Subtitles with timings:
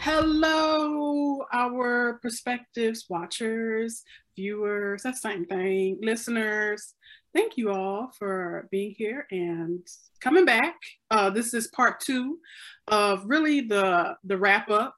[0.00, 4.04] Hello, our perspectives, watchers,
[4.36, 6.94] viewers, that's the same thing, listeners.
[7.34, 9.84] Thank you all for being here and
[10.20, 10.76] coming back.
[11.10, 12.38] Uh, this is part two
[12.86, 14.94] of really the, the wrap up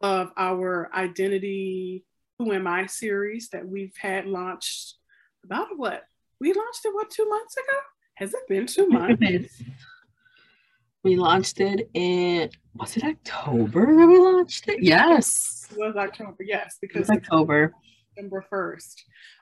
[0.00, 2.04] of our identity,
[2.38, 4.96] who am I series that we've had launched
[5.44, 6.04] about what?
[6.40, 7.78] We launched it, what, two months ago?
[8.14, 9.62] Has it been two months?
[11.02, 14.82] We launched it in was it October that we launched it?
[14.82, 15.66] Yes.
[15.70, 17.72] It was October, yes, because it's October.
[18.14, 18.94] December 1st.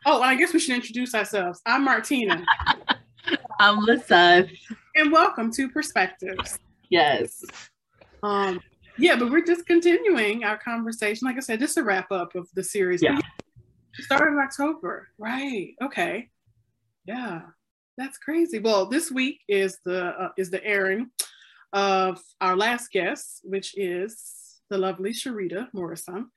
[0.06, 1.60] Oh, and I guess we should introduce ourselves.
[1.66, 2.44] I'm Martina.
[3.58, 4.46] I'm Lisa.
[4.94, 6.60] And welcome to Perspectives.
[6.90, 7.44] Yes.
[8.22, 8.60] Um,
[8.96, 11.26] yeah, but we're just continuing our conversation.
[11.26, 13.02] Like I said, just a wrap up of the series.
[13.02, 13.18] Yeah.
[13.94, 15.08] Started in October.
[15.18, 15.74] Right.
[15.82, 16.30] Okay.
[17.04, 17.40] Yeah.
[17.96, 18.60] That's crazy.
[18.60, 21.10] Well, this week is the uh, is the airing
[21.72, 26.30] of our last guest, which is the lovely Sherida Morrison.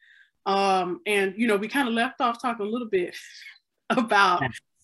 [0.46, 3.16] Um, and you know, we kind of left off talking a little bit
[3.90, 4.44] about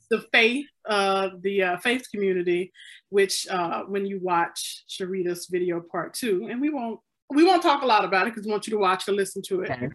[0.10, 2.72] the faith, uh, the uh, faith community,
[3.10, 7.82] which uh, when you watch Sherida's video part two, and we won't we won't talk
[7.82, 9.90] a lot about it because we want you to watch and listen to it okay.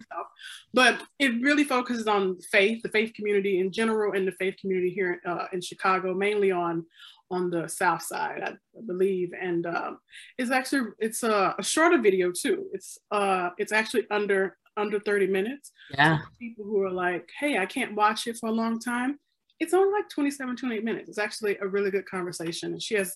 [0.73, 4.91] But it really focuses on faith, the faith community in general, and the faith community
[4.91, 6.85] here uh, in Chicago, mainly on
[7.31, 8.53] on the south side, I
[8.85, 9.31] believe.
[9.39, 9.99] And um,
[10.37, 12.65] it's actually it's a, a, shorter video too.
[12.73, 15.71] It's uh it's actually under under 30 minutes.
[15.91, 16.19] Yeah.
[16.19, 19.19] So people who are like, hey, I can't watch it for a long time.
[19.59, 21.09] It's only like 27, 28 minutes.
[21.09, 22.73] It's actually a really good conversation.
[22.73, 23.15] And she has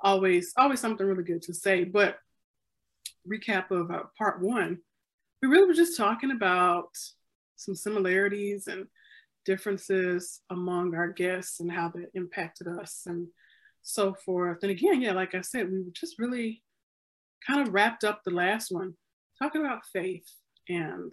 [0.00, 1.84] always always something really good to say.
[1.84, 2.18] But
[3.28, 4.78] recap of uh, part one,
[5.42, 6.90] we really were just talking about
[7.56, 8.86] some similarities and
[9.44, 13.28] differences among our guests and how that impacted us and
[13.86, 14.58] so forth.
[14.62, 16.62] And again, yeah, like I said, we just really
[17.46, 18.94] kind of wrapped up the last one
[19.40, 20.28] talking about faith.
[20.68, 21.12] And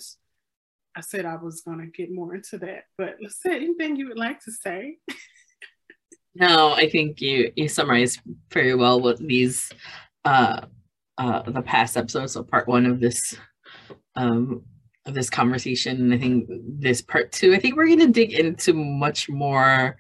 [0.96, 2.86] I said I was going to get more into that.
[2.98, 4.98] But let's anything you would like to say?
[6.36, 9.72] no, I think you you summarized very well what these
[10.26, 10.62] uh
[11.18, 13.36] uh the past episodes, so part one of this
[14.16, 14.64] um
[15.06, 15.98] of this conversation.
[15.98, 19.98] And I think this part two, I think we're gonna dig into much more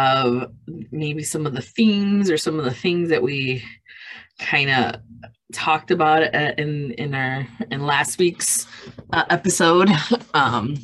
[0.00, 0.52] of
[0.90, 3.62] maybe some of the themes or some of the things that we
[4.38, 5.00] kind of
[5.52, 8.66] talked about uh, in in our in last week's
[9.12, 9.90] uh, episode.
[10.32, 10.76] Um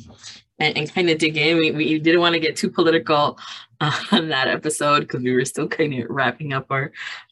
[0.59, 1.57] and, and kind of dig in.
[1.57, 3.37] We, we didn't want to get too political
[4.11, 6.91] on that episode because we were still kind of wrapping up our,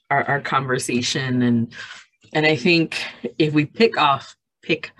[0.10, 1.42] our our conversation.
[1.42, 1.74] And
[2.36, 3.02] and i think
[3.40, 4.92] if we pick off pick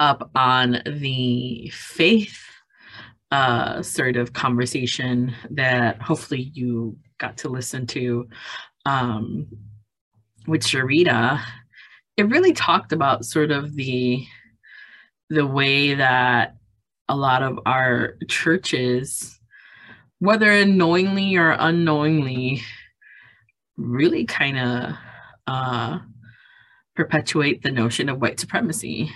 [0.00, 2.47] up on the faith
[3.30, 8.28] uh, sort of conversation that hopefully you got to listen to
[8.86, 9.46] um,
[10.46, 11.40] with Sherida,
[12.16, 14.26] it really talked about sort of the
[15.30, 16.56] the way that
[17.08, 19.38] a lot of our churches,
[20.20, 22.62] whether knowingly or unknowingly,
[23.76, 24.94] really kind of
[25.46, 25.98] uh,
[26.96, 29.10] perpetuate the notion of white supremacy.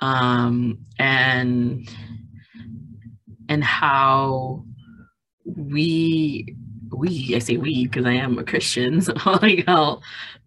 [0.00, 1.88] Um, and
[3.48, 4.64] and how
[5.44, 6.54] we
[6.92, 10.00] we I say we because I am a Christian, so like how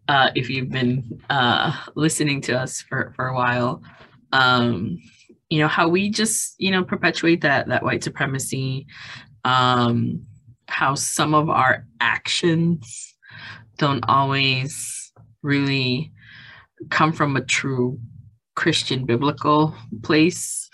[0.08, 3.82] uh, if you've been uh, listening to us for for a while,
[4.32, 4.98] um,
[5.50, 8.88] you know how we just you know perpetuate that that white supremacy,
[9.46, 10.26] um,
[10.68, 13.16] how some of our actions
[13.78, 15.12] don't always
[15.42, 16.12] really
[16.90, 18.00] come from a true
[18.56, 19.74] Christian biblical
[20.04, 20.70] place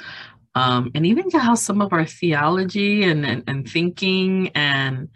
[0.56, 5.10] um, and even to how some of our theology and, and, and thinking and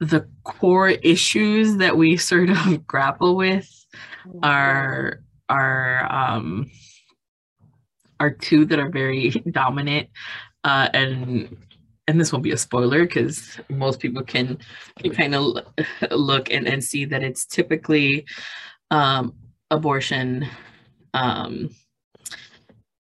[0.00, 3.68] the core issues that we sort of grapple with
[4.42, 6.70] are are um,
[8.20, 10.08] are two that are very dominant.
[10.62, 11.56] Uh, and
[12.06, 14.58] and this won't be a spoiler because most people can,
[14.98, 15.64] can kind of
[16.10, 18.26] look and, and see that it's typically
[18.90, 19.32] um,
[19.70, 20.44] abortion
[21.14, 21.70] um,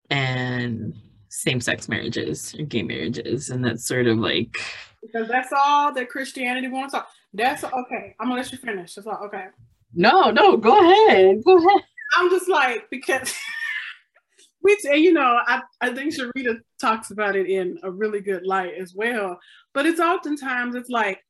[0.10, 0.94] and
[1.30, 4.58] same-sex marriages and gay marriages and that's sort of like
[5.02, 6.94] because that's all that christianity wants.
[6.94, 8.96] To that's okay i'm gonna let you finish.
[8.96, 9.46] That's all okay.
[9.94, 11.81] No no go ahead go ahead.
[12.18, 13.34] I'm just like because
[14.64, 18.74] we you know I, I think Sherida talks about it in a really good light
[18.80, 19.40] as well
[19.74, 21.24] but it's oftentimes it's like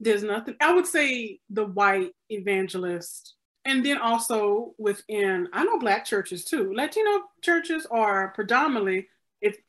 [0.00, 3.34] there's nothing i would say the white evangelist
[3.64, 9.08] and then also within i know black churches too latino churches are predominantly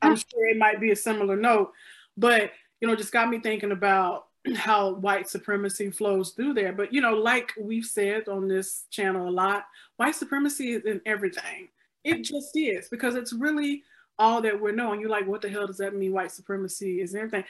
[0.01, 1.71] I'm sure it might be a similar note,
[2.17, 2.51] but
[2.81, 6.73] you know, just got me thinking about how white supremacy flows through there.
[6.73, 9.65] But you know, like we've said on this channel a lot,
[9.97, 11.69] white supremacy is in everything.
[12.03, 13.83] It just is because it's really
[14.17, 15.01] all that we're knowing.
[15.01, 16.13] You're like, what the hell does that mean?
[16.13, 17.43] White supremacy is everything.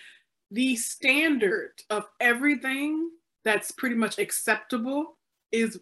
[0.51, 3.11] The standard of everything
[3.45, 5.17] that's pretty much acceptable
[5.51, 5.79] is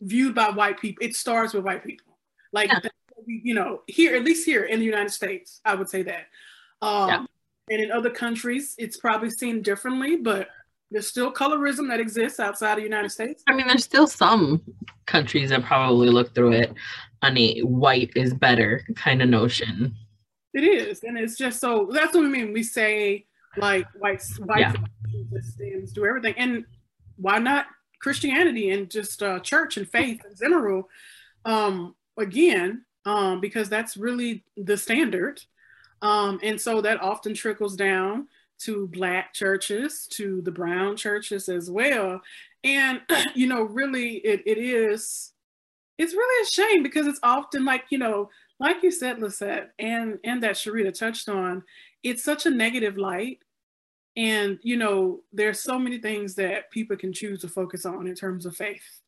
[0.00, 1.04] viewed by white people.
[1.04, 2.18] It starts with white people.
[2.52, 2.80] Like, yeah.
[3.26, 6.26] You know, here, at least here in the United States, I would say that.
[6.82, 7.24] Um, yeah.
[7.68, 10.48] And in other countries, it's probably seen differently, but
[10.90, 13.42] there's still colorism that exists outside of the United States.
[13.48, 14.62] I mean, there's still some
[15.06, 16.72] countries that probably look through it
[17.22, 19.94] on a white is better kind of notion.
[20.54, 22.52] It is, and it's just so that's what we mean.
[22.52, 23.26] We say
[23.58, 24.72] like white white yeah.
[25.40, 26.64] stands do everything, and
[27.16, 27.66] why not
[28.00, 30.88] Christianity and just uh, church and faith in general?
[31.44, 35.40] Um, again, um, because that's really the standard,
[36.02, 41.70] um, and so that often trickles down to black churches, to the brown churches as
[41.70, 42.20] well.
[42.64, 43.00] And
[43.34, 45.32] you know, really it, it is
[45.98, 48.30] it's really a shame because it's often like, you know,
[48.60, 51.62] like you said, Lyzeth, and and that Sherida touched on,
[52.02, 53.38] it's such a negative light.
[54.16, 58.14] And you know, there's so many things that people can choose to focus on in
[58.14, 59.00] terms of faith.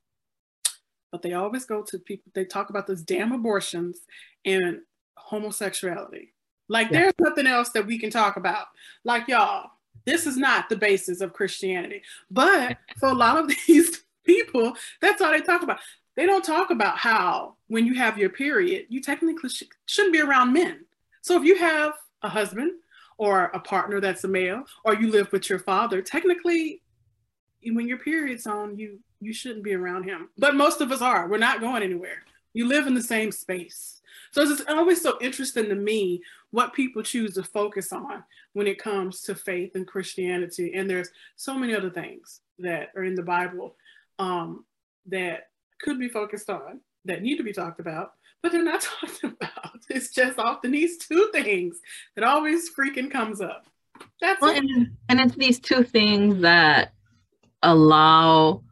[1.10, 4.00] But they always go to people, they talk about those damn abortions
[4.44, 4.80] and
[5.16, 6.34] homosexuality.
[6.68, 7.00] Like yeah.
[7.00, 8.66] there's nothing else that we can talk about.
[9.04, 9.70] Like y'all,
[10.04, 12.02] this is not the basis of Christianity.
[12.30, 15.80] But for a lot of these people, that's all they talk about.
[16.16, 20.20] They don't talk about how when you have your period, you technically sh- shouldn't be
[20.20, 20.84] around men.
[21.22, 22.72] So if you have a husband
[23.18, 26.82] or a partner that's a male, or you live with your father, technically,
[27.64, 30.28] when your period's on, you you shouldn't be around him.
[30.38, 31.28] But most of us are.
[31.28, 32.22] We're not going anywhere.
[32.52, 34.00] You live in the same space.
[34.30, 38.22] So it's always so interesting to me what people choose to focus on
[38.52, 40.72] when it comes to faith and Christianity.
[40.74, 43.76] And there's so many other things that are in the Bible
[44.18, 44.64] um,
[45.06, 45.48] that
[45.80, 48.12] could be focused on, that need to be talked about,
[48.42, 49.78] but they're not talked about.
[49.88, 51.80] It's just often these two things
[52.14, 53.66] that always freaking comes up.
[54.20, 54.58] That's well, it.
[54.58, 56.92] And, and it's these two things that
[57.62, 58.62] allow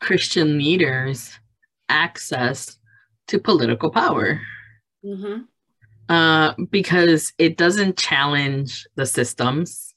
[0.00, 1.38] Christian leaders
[1.88, 2.78] access
[3.28, 4.40] to political power.
[5.04, 5.42] Mm-hmm.
[6.08, 9.94] Uh, because it doesn't challenge the systems,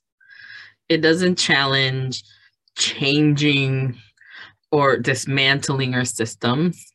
[0.87, 2.23] it doesn't challenge
[2.77, 3.97] changing
[4.71, 6.93] or dismantling our systems.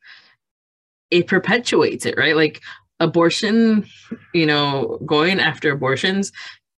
[1.10, 2.36] It perpetuates it, right?
[2.36, 2.60] Like
[3.00, 3.86] abortion,
[4.32, 6.30] you know, going after abortions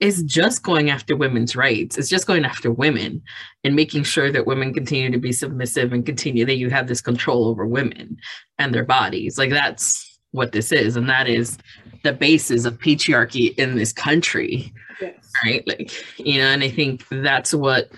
[0.01, 1.99] is just going after women's rights.
[1.99, 3.23] It's just going after women
[3.63, 7.03] and making sure that women continue to be submissive and continue that you have this
[7.03, 8.17] control over women
[8.59, 9.37] and their bodies.
[9.37, 10.97] Like that's what this is.
[10.97, 11.59] And that is
[12.03, 14.73] the basis of patriarchy in this country.
[15.03, 15.33] Yes.
[15.45, 15.67] Right.
[15.67, 17.91] Like, you know, and I think that's what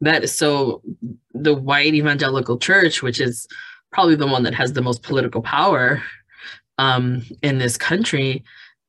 [0.00, 0.82] that is so
[1.34, 3.46] the white evangelical church, which is
[3.92, 6.02] probably the one that has the most political power
[6.78, 8.44] um, in this country,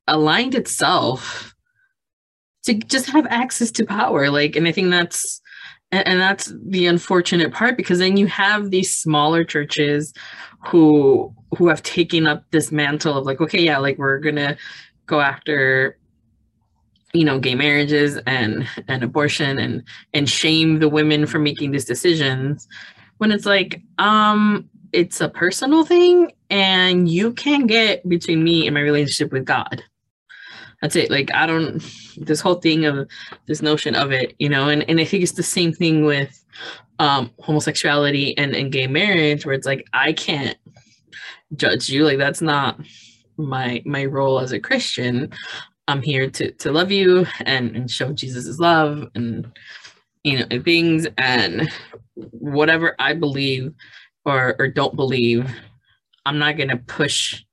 [0.08, 1.51] aligned itself
[2.64, 5.42] to just have access to power like and i think that's
[5.94, 10.14] and, that's the unfortunate part because then you have these smaller churches
[10.66, 14.58] who who have taken up this mantle of like okay yeah like we're gonna
[15.06, 15.98] go after
[17.14, 19.84] you know gay marriages and and abortion and
[20.14, 22.68] and shame the women for making these decisions
[23.18, 28.74] when it's like um it's a personal thing and you can get between me and
[28.74, 29.84] my relationship with god
[30.82, 31.12] that's it.
[31.12, 31.84] Like i don't
[32.18, 33.08] this whole thing of
[33.48, 36.44] this notion of it you know and, and i think it's the same thing with
[37.00, 40.58] um homosexuality and, and gay marriage where it's like i can't
[41.56, 42.06] judge you.
[42.06, 42.80] Like that's not
[43.38, 45.32] my my role as a christian.
[45.88, 49.52] I'm here to to love you and and show jesus' love and
[50.24, 51.70] you know things and
[52.16, 53.74] whatever i believe
[54.26, 55.50] or or don't believe
[56.26, 57.44] i'm not going to push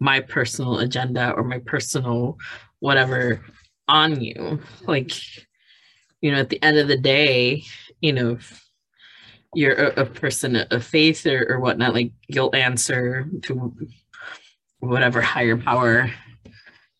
[0.00, 2.38] my personal agenda or my personal
[2.80, 3.44] whatever
[3.88, 4.60] on you.
[4.86, 5.12] Like
[6.20, 7.62] you know at the end of the day
[8.00, 8.38] you know
[9.54, 13.74] you're a, a person of faith or, or whatnot like you'll answer to
[14.80, 16.10] whatever higher power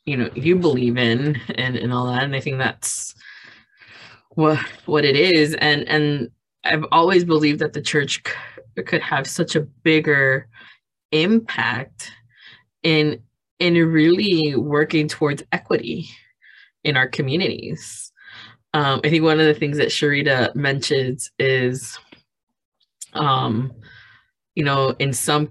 [0.04, 2.22] you know you believe in and and all that.
[2.22, 3.14] And i think that's
[4.30, 5.54] what what it is.
[5.54, 6.30] And and
[6.64, 10.48] i've always believed that the church c- could have such a bigger
[11.12, 12.12] impact
[12.82, 13.22] in
[13.58, 16.08] in really working towards equity
[16.84, 18.12] in our communities.
[18.74, 21.98] Um, I think one of the things that Sherida mentions is,
[23.14, 23.72] um,
[24.54, 25.50] you know, in some,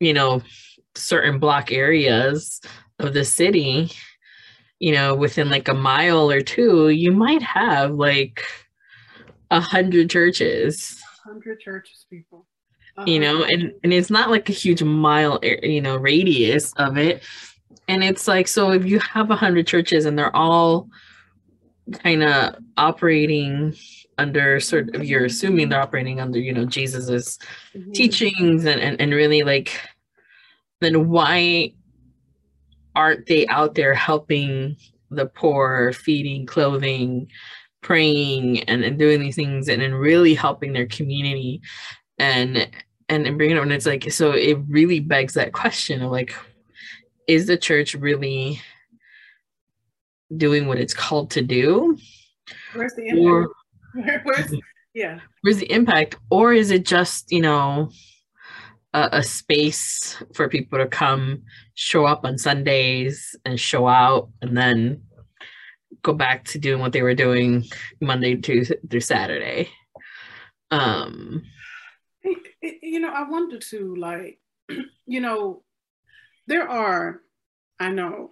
[0.00, 0.42] you know,
[0.96, 2.60] certain block areas
[2.98, 3.90] of the city,
[4.80, 8.44] you know, within like a mile or two, you might have like
[9.50, 11.00] a hundred churches.
[11.24, 12.46] Hundred churches, people.
[12.96, 13.10] Uh-huh.
[13.10, 17.22] you know, and and it's not like a huge mile, you know, radius of it.
[17.88, 20.88] And it's like so if you have a hundred churches and they're all
[21.92, 23.74] kind of operating
[24.18, 27.38] under sort of you're assuming they're operating under you know jesus's
[27.74, 27.92] mm-hmm.
[27.92, 29.80] teachings and, and and really like
[30.80, 31.72] then why
[32.94, 34.76] aren't they out there helping
[35.10, 37.28] the poor feeding clothing
[37.82, 41.60] praying and, and doing these things and, and really helping their community
[42.18, 42.68] and
[43.08, 46.34] and, and bringing it and it's like so it really begs that question of like
[47.26, 48.60] is the church really
[50.36, 51.96] doing what it's called to do?
[52.74, 53.50] Where's the or,
[54.24, 54.54] where's
[54.94, 55.20] yeah.
[55.42, 56.16] Where's the impact?
[56.30, 57.90] Or is it just you know
[58.92, 61.42] a, a, space for people to come
[61.74, 65.02] show up on sundays and show out and then
[66.02, 67.64] go back to doing what they were doing
[68.00, 69.68] monday to through saturday?
[70.70, 71.44] Um
[72.62, 74.38] you know i wonder too like
[75.06, 75.62] you know
[76.46, 77.20] there are
[77.78, 78.30] i know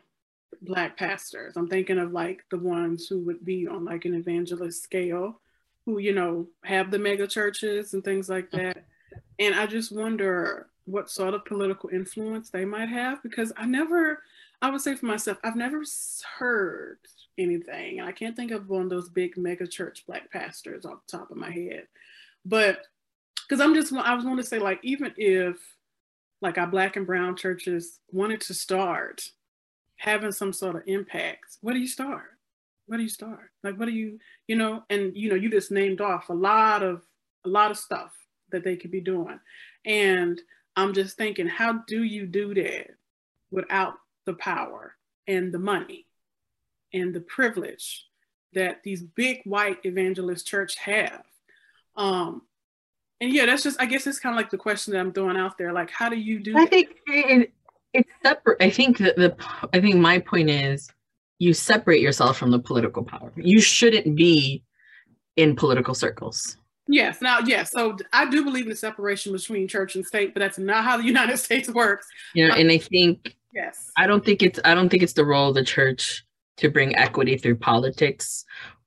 [0.62, 1.56] black pastors.
[1.56, 5.40] I'm thinking of like the ones who would be on like an evangelist scale
[5.84, 8.66] who you know have the mega churches and things like mm-hmm.
[8.66, 8.84] that.
[9.38, 14.22] And i just wonder what sort of political influence they might have because i never
[14.60, 15.82] i would say for myself i've never
[16.38, 16.98] heard
[17.38, 17.98] anything.
[17.98, 21.18] And i can't think of one of those big mega church black pastors off the
[21.18, 21.86] top of my head.
[22.44, 22.86] But
[23.48, 25.56] because i'm just i was going to say like even if
[26.40, 29.28] like our black and brown churches wanted to start
[29.96, 32.32] having some sort of impact where do you start
[32.86, 33.50] where do you start?
[33.62, 36.82] Like, what do you, you know, and you know, you just named off a lot
[36.82, 37.02] of
[37.44, 38.12] a lot of stuff
[38.50, 39.40] that they could be doing.
[39.84, 40.38] And
[40.76, 42.90] I'm just thinking, how do you do that
[43.50, 43.94] without
[44.26, 44.94] the power
[45.26, 46.06] and the money
[46.92, 48.06] and the privilege
[48.52, 51.24] that these big white evangelist church have?
[51.96, 52.42] Um,
[53.22, 55.36] and yeah, that's just I guess it's kind of like the question that I'm throwing
[55.36, 55.72] out there.
[55.72, 56.56] Like, how do you do?
[56.56, 56.70] I that?
[56.70, 57.52] think it,
[57.94, 58.60] it's separate.
[58.60, 59.36] I think that the
[59.72, 60.90] I think my point is
[61.38, 63.32] you separate yourself from the political power.
[63.36, 64.64] You shouldn't be
[65.36, 66.56] in political circles.
[66.88, 67.22] Yes.
[67.22, 67.70] Now, yes.
[67.70, 70.96] So I do believe in the separation between church and state, but that's not how
[70.96, 72.08] the United States works.
[72.34, 75.24] You know, and I think yes, I don't think it's I don't think it's the
[75.24, 76.24] role of the church
[76.56, 78.44] to bring equity through politics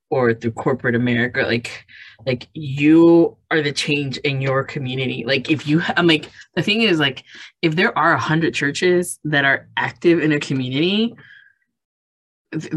[0.10, 1.42] or through corporate America.
[1.42, 1.86] Like,
[2.26, 5.24] like you are the change in your community.
[5.26, 7.24] Like, if you, I'm like, the thing is, like,
[7.62, 11.16] if there are a hundred churches that are active in a community,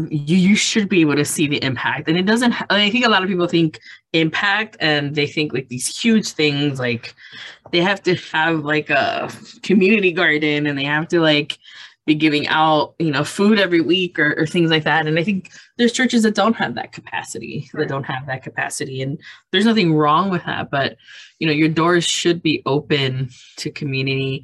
[0.09, 3.09] you you should be able to see the impact and it doesn't i think a
[3.09, 3.79] lot of people think
[4.13, 7.15] impact and they think like these huge things like
[7.71, 9.31] they have to have like a
[9.63, 11.57] community garden and they have to like
[12.09, 15.07] be giving out you know food every week or, or things like that.
[15.07, 19.01] And i think there's churches that don't have that capacity that don't have that capacity.
[19.01, 19.19] And
[19.51, 20.97] there's nothing wrong with that but
[21.39, 24.43] you know your doors should be open to community.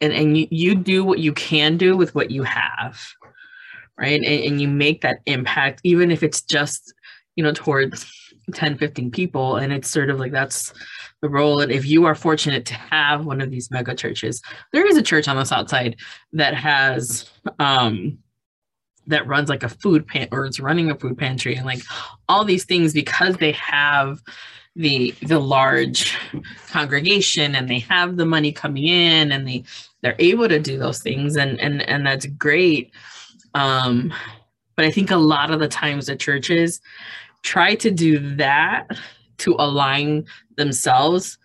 [0.00, 3.00] And and you, you do what you can do with what you have
[3.96, 4.20] right?
[4.20, 6.92] And, and you make that impact even if it's just
[7.36, 8.04] you know towards
[8.52, 10.72] 10 15 people and it's sort of like that's
[11.22, 14.86] the role and if you are fortunate to have one of these mega churches there
[14.86, 15.96] is a church on the south side
[16.32, 18.18] that has um
[19.06, 21.82] that runs like a food pan or it's running a food pantry and like
[22.28, 24.20] all these things because they have
[24.76, 26.16] the the large
[26.68, 29.62] congregation and they have the money coming in and they
[30.02, 32.92] they're able to do those things and and and that's great.
[33.54, 34.12] Um,
[34.76, 36.80] but I think a lot of the times the churches
[37.44, 38.88] try to do that
[39.38, 41.38] to align themselves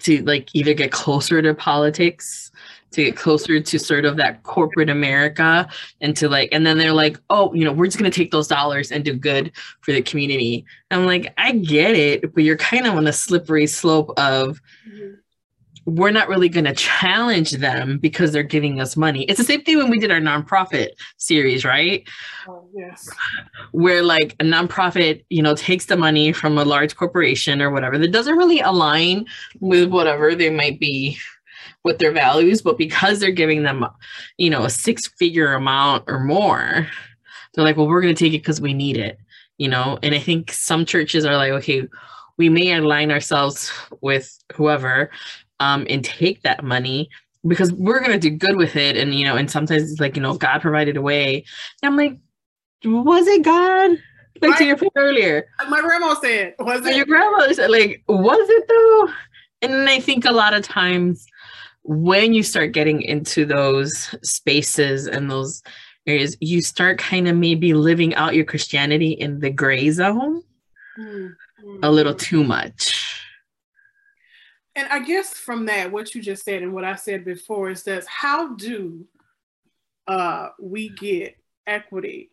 [0.00, 2.50] to like either get closer to politics
[2.92, 5.68] to get closer to sort of that corporate America
[6.00, 8.30] and to like, and then they're like, oh, you know, we're just going to take
[8.30, 10.64] those dollars and do good for the community.
[10.90, 15.14] I'm like, I get it, but you're kind of on a slippery slope of, mm-hmm
[15.86, 19.22] we're not really going to challenge them because they're giving us money.
[19.24, 22.06] It's the same thing when we did our nonprofit series, right?
[22.48, 23.08] Oh, yes.
[23.70, 27.98] Where like a nonprofit, you know, takes the money from a large corporation or whatever
[27.98, 29.26] that doesn't really align
[29.60, 31.18] with whatever they might be
[31.84, 33.86] with their values, but because they're giving them,
[34.38, 36.88] you know, a six figure amount or more,
[37.54, 39.18] they're like, well, we're going to take it because we need it,
[39.56, 40.00] you know?
[40.02, 41.86] And I think some churches are like, okay,
[42.38, 45.10] we may align ourselves with whoever,
[45.60, 47.08] um, and take that money
[47.46, 48.96] because we're gonna do good with it.
[48.96, 51.44] And you know, and sometimes it's like, you know, God provided a way.
[51.82, 52.18] And I'm like,
[52.84, 53.90] was it God?
[54.42, 55.46] Like my, to your point earlier.
[55.68, 56.96] My grandma said, was it?
[56.96, 59.08] Your grandma said, like, was it though?
[59.62, 61.26] And I think a lot of times
[61.82, 65.62] when you start getting into those spaces and those
[66.06, 70.42] areas, you start kind of maybe living out your Christianity in the gray zone
[70.98, 71.78] mm-hmm.
[71.82, 73.15] a little too much
[74.76, 77.82] and I guess from that, what you just said and what I said before is
[77.84, 79.06] that how do
[80.06, 82.30] uh, we get equity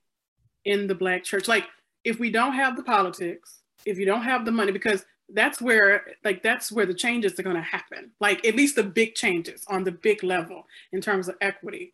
[0.65, 1.47] in the black church?
[1.47, 1.65] Like,
[2.03, 6.03] if we don't have the politics, if you don't have the money, because that's where
[6.25, 8.11] like that's where the changes are going to happen.
[8.19, 11.93] Like at least the big changes on the big level in terms of equity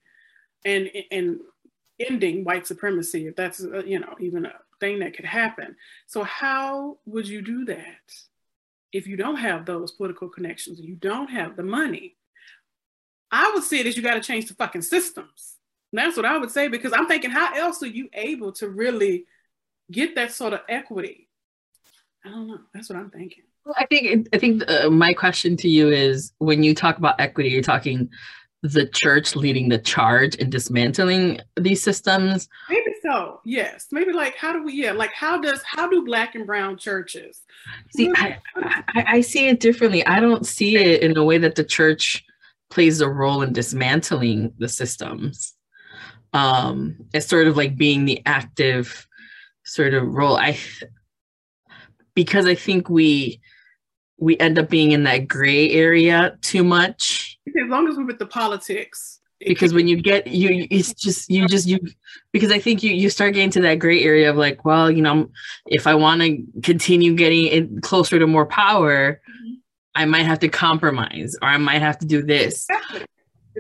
[0.66, 1.40] and and
[2.00, 5.76] ending white supremacy if that's uh, you know even a thing that could happen.
[6.08, 8.14] So how would you do that
[8.92, 12.16] if you don't have those political connections you don't have the money
[13.32, 15.56] i would say that you got to change the fucking systems
[15.92, 18.70] and that's what i would say because i'm thinking how else are you able to
[18.70, 19.26] really
[19.92, 21.30] get that sort of equity
[22.26, 22.60] I don't know.
[22.74, 23.44] That's what I'm thinking.
[23.66, 27.20] Well, I think I think uh, my question to you is when you talk about
[27.20, 28.10] equity, you're talking
[28.62, 32.50] the church leading the charge in dismantling these systems.
[33.10, 33.42] So.
[33.46, 33.88] Yes.
[33.92, 34.74] Maybe like how do we?
[34.74, 34.92] Yeah.
[34.92, 37.42] Like how does how do black and brown churches?
[37.96, 40.06] See, I, I, I see it differently.
[40.06, 42.24] I don't see it in a way that the church
[42.70, 45.54] plays a role in dismantling the systems.
[46.34, 49.08] Um, it's sort of like being the active
[49.64, 50.38] sort of role.
[50.38, 50.58] I
[52.14, 53.42] because I think we
[54.18, 57.40] we end up being in that gray area too much.
[57.48, 59.19] As long as we're with the politics.
[59.46, 61.80] Because when you get you, it's just you just you
[62.34, 65.02] because I think you you start getting to that gray area of like, well, you
[65.02, 65.30] know,
[65.66, 69.54] if I want to continue getting it closer to more power, mm-hmm.
[69.96, 72.68] I might have to compromise or I might have to do this.
[72.70, 73.06] Exactly.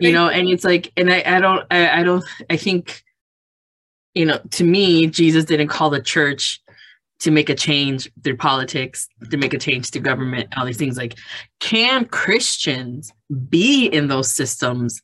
[0.01, 3.03] You know, and it's like, and I, I don't, I, I don't, I think,
[4.13, 6.61] you know, to me, Jesus didn't call the church
[7.19, 10.97] to make a change through politics, to make a change to government, all these things.
[10.97, 11.17] Like,
[11.59, 13.11] can Christians
[13.49, 15.01] be in those systems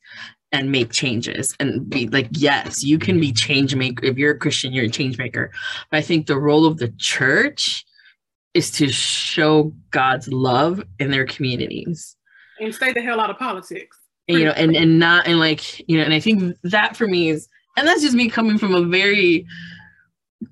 [0.56, 3.34] and make changes and be like, yes, you can be mm-hmm.
[3.34, 4.04] change maker.
[4.04, 5.52] If you're a Christian, you're a change maker.
[5.90, 7.84] But I think the role of the church
[8.54, 12.16] is to show God's love in their communities
[12.58, 13.98] and stay the hell out of politics.
[14.28, 17.06] And, you know, and and not and like you know, and I think that for
[17.06, 19.46] me is, and that's just me coming from a very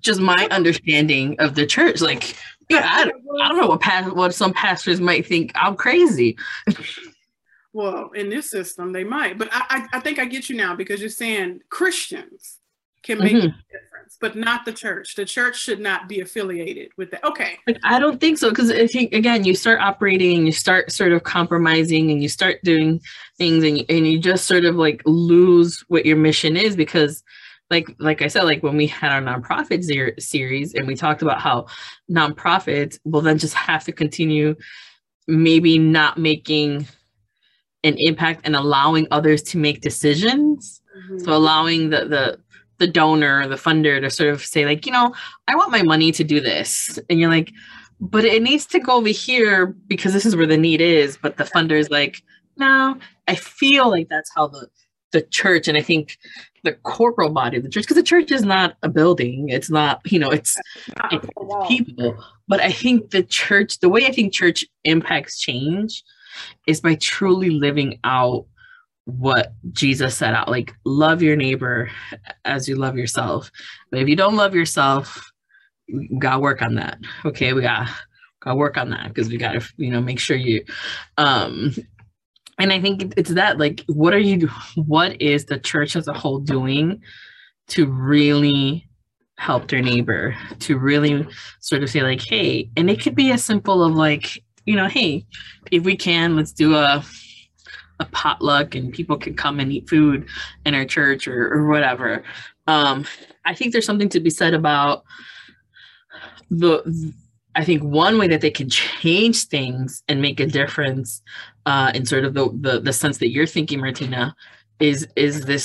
[0.00, 2.00] just my understanding of the church.
[2.00, 2.36] Like,
[2.68, 3.10] yeah, I,
[3.42, 6.36] I don't know what past, what some pastors might think I'm crazy.
[7.74, 10.76] well, in this system, they might, but I, I, I, think I get you now
[10.76, 12.60] because you're saying Christians
[13.02, 13.48] can make mm-hmm.
[13.48, 15.16] a difference, but not the church.
[15.16, 17.24] The church should not be affiliated with that.
[17.24, 17.58] Okay.
[17.82, 21.10] I don't think so because I think again, you start operating and you start sort
[21.10, 23.00] of compromising and you start doing
[23.38, 27.24] things and you, and you just sort of like lose what your mission is because
[27.70, 31.22] like like I said, like when we had our nonprofit ser- series and we talked
[31.22, 31.66] about how
[32.08, 34.54] nonprofits will then just have to continue
[35.26, 36.86] maybe not making
[37.84, 40.82] an impact and allowing others to make decisions.
[40.96, 41.18] Mm-hmm.
[41.18, 42.38] So allowing the the
[42.78, 45.14] the donor, the funder to sort of say like, you know,
[45.46, 46.98] I want my money to do this.
[47.08, 47.52] And you're like,
[48.00, 51.16] but it needs to go over here because this is where the need is.
[51.16, 52.22] But the funder is like,
[52.56, 54.68] no, I feel like that's how the
[55.12, 56.18] the church and I think
[56.64, 60.00] the corporal body of the church because the church is not a building it's not
[60.10, 60.56] you know it's,
[61.12, 61.28] it's
[61.68, 62.16] people
[62.48, 66.02] but i think the church the way i think church impacts change
[66.66, 68.46] is by truly living out
[69.06, 70.48] what jesus set out.
[70.48, 71.90] Like love your neighbor
[72.44, 73.50] as you love yourself.
[73.90, 75.30] But if you don't love yourself
[75.92, 76.98] we gotta work on that.
[77.24, 77.90] Okay we gotta
[78.44, 80.64] gotta work on that because we gotta you know make sure you
[81.16, 81.74] um
[82.58, 86.12] and i think it's that like what are you what is the church as a
[86.12, 87.00] whole doing
[87.68, 88.86] to really
[89.38, 91.26] help their neighbor to really
[91.60, 94.86] sort of say like hey and it could be as simple of like you know
[94.86, 95.24] hey
[95.70, 97.04] if we can let's do a
[98.00, 100.26] a potluck and people can come and eat food
[100.66, 102.24] in our church or, or whatever
[102.66, 103.04] um
[103.44, 105.04] i think there's something to be said about
[106.50, 107.12] the
[107.56, 111.22] I think one way that they can change things and make a difference
[111.66, 114.34] uh, in sort of the, the, the sense that you're thinking, Martina,
[114.80, 115.64] is is this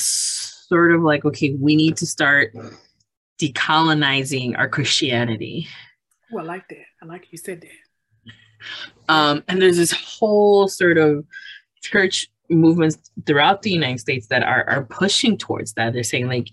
[0.68, 2.54] sort of like okay, we need to start
[3.42, 5.68] decolonizing our Christianity.
[6.32, 6.86] Well, I like that.
[7.02, 7.70] I like you said that.
[9.08, 11.26] Um, and there's this whole sort of
[11.82, 15.94] church movements throughout the United States that are are pushing towards that.
[15.94, 16.50] They're saying like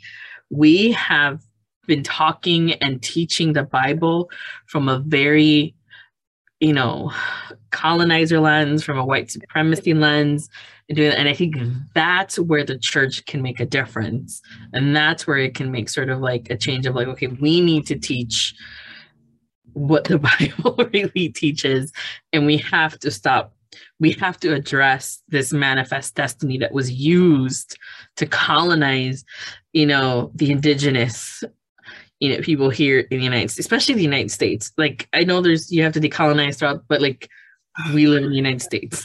[0.50, 1.42] we have
[1.86, 4.30] been talking and teaching the Bible
[4.66, 5.74] from a very,
[6.60, 7.12] you know,
[7.70, 10.48] colonizer lens, from a white supremacy lens,
[10.88, 11.56] and doing And I think
[11.94, 14.40] that's where the church can make a difference.
[14.72, 17.60] And that's where it can make sort of like a change of like, okay, we
[17.60, 18.54] need to teach
[19.76, 20.18] what the
[20.64, 21.92] Bible really teaches,
[22.32, 23.52] and we have to stop
[24.00, 27.76] we have to address this manifest destiny that was used
[28.16, 29.22] to colonize
[29.74, 31.44] you know the indigenous
[32.20, 35.42] you know people here in the united states especially the united states like i know
[35.42, 37.28] there's you have to decolonize throughout but like
[37.92, 39.04] we live in the United States.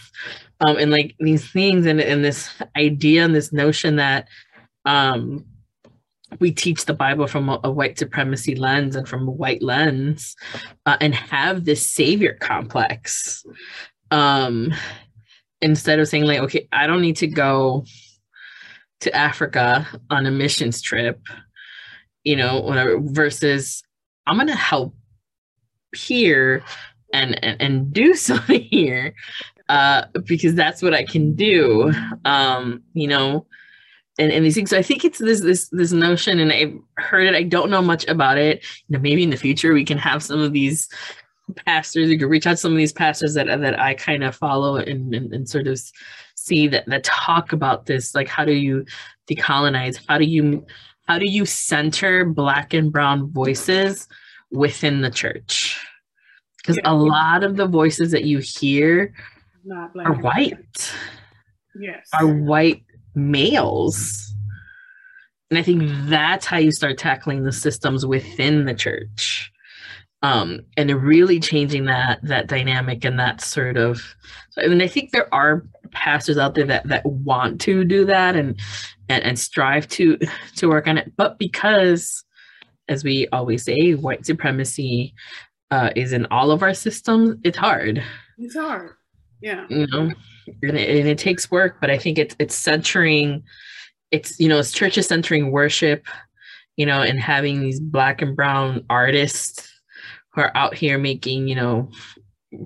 [0.62, 4.28] Um, and like these things and, and this idea and this notion that
[4.86, 5.46] um,
[6.40, 10.36] we teach the Bible from a, a, white supremacy lens and from a white lens
[10.86, 13.46] uh, and have this savior complex.
[14.12, 14.74] Um,
[15.62, 17.86] instead of saying like okay i don't need to go
[19.00, 21.22] to africa on a missions trip
[22.24, 23.84] you know whatever versus
[24.28, 24.96] i'm gonna help
[25.96, 26.64] here
[27.14, 29.14] and and, and do something here
[29.70, 31.94] uh because that's what i can do.
[32.26, 33.46] Um you know
[34.22, 34.70] and, and these things.
[34.70, 37.36] So i think it's this this this notion and i've heard it.
[37.36, 38.64] I don't know much about it.
[38.88, 40.88] You know maybe in the future we can have some of these
[41.66, 44.34] pastors you can reach out to some of these pastors that that i kind of
[44.34, 45.78] follow and, and, and sort of
[46.36, 48.86] see that that talk about this like how do you
[49.32, 50.00] decolonize?
[50.08, 50.66] How do you
[51.08, 54.08] how do you center black and brown voices
[54.52, 55.80] within the church?
[56.58, 56.92] Because yeah.
[56.92, 59.14] a lot of the voices that you hear
[59.72, 60.94] are white.
[61.80, 62.08] yes.
[62.14, 62.84] Are white
[63.16, 64.34] males.
[65.50, 69.52] And i think that's how you start tackling the systems within the church.
[70.24, 74.02] Um, and really changing that that dynamic and that sort of
[74.58, 78.36] I mean I think there are pastors out there that that want to do that
[78.36, 78.60] and
[79.10, 80.20] and, and strive to
[80.58, 81.12] to work on it.
[81.18, 82.24] But because
[82.88, 85.14] as we always say white supremacy
[85.72, 88.04] uh, is in all of our systems it's hard.
[88.38, 88.92] It's hard.
[89.42, 89.66] Yeah.
[89.70, 90.12] You know
[90.48, 93.44] and it, and it takes work but I think it's it's centering
[94.12, 96.06] it's you know it's churches centering worship
[96.78, 99.72] you know and having these black and brown artists
[100.34, 101.90] who are out here making, you know,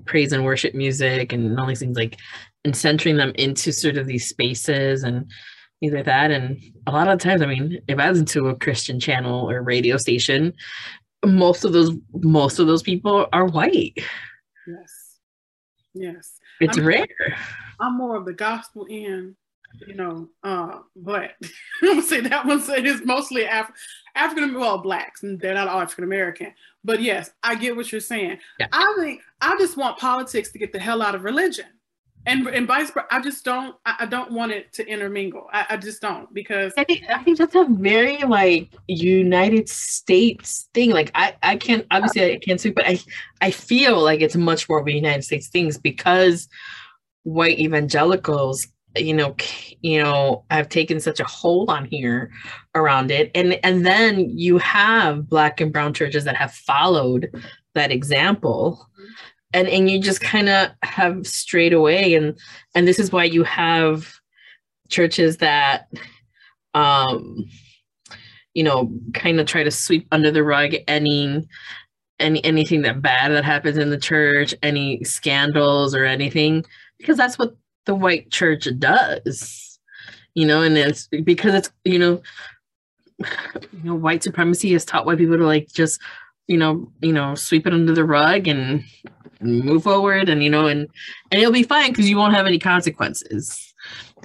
[0.04, 2.18] praise and worship music and all these things like
[2.64, 5.30] and centering them into sort of these spaces and
[5.80, 6.30] things like that.
[6.30, 9.62] And a lot of times, I mean, if I listen to a Christian channel or
[9.62, 10.52] radio station,
[11.24, 13.94] most of those most of those people are white.
[14.66, 15.18] Yes.
[15.94, 16.40] Yes.
[16.60, 17.36] It's I'm, rare.
[17.80, 19.36] I'm more of the gospel end
[19.86, 21.32] you know, uh, but
[21.82, 23.72] I'm gonna say that one is mostly Af-
[24.14, 26.52] African, well, blacks, and they're not all African American.
[26.84, 28.38] But yes, I get what you're saying.
[28.58, 28.68] Yeah.
[28.72, 31.66] I think I just want politics to get the hell out of religion,
[32.26, 33.06] and and vice versa.
[33.10, 33.76] I just don't.
[33.84, 35.48] I, I don't want it to intermingle.
[35.52, 40.68] I, I just don't because I think I think that's a very like United States
[40.74, 40.90] thing.
[40.90, 42.98] Like I I can't obviously I can't speak, but I
[43.40, 46.48] I feel like it's much more of a United States things because
[47.26, 49.34] white evangelicals you know
[49.82, 52.30] you know have taken such a hold on here
[52.74, 53.30] around it.
[53.34, 57.30] And and then you have black and brown churches that have followed
[57.74, 58.88] that example.
[59.52, 62.14] And and you just kind of have strayed away.
[62.14, 62.38] And
[62.74, 64.14] and this is why you have
[64.88, 65.88] churches that
[66.74, 67.44] um
[68.54, 71.42] you know kind of try to sweep under the rug any
[72.20, 76.64] any anything that bad that happens in the church any scandals or anything
[76.98, 79.78] because that's what the white church does
[80.34, 82.22] you know and it's because it's you know
[83.18, 86.00] you know white supremacy has taught white people to like just
[86.46, 88.84] you know you know sweep it under the rug and
[89.40, 90.88] move forward and you know and
[91.30, 93.74] and it'll be fine because you won't have any consequences.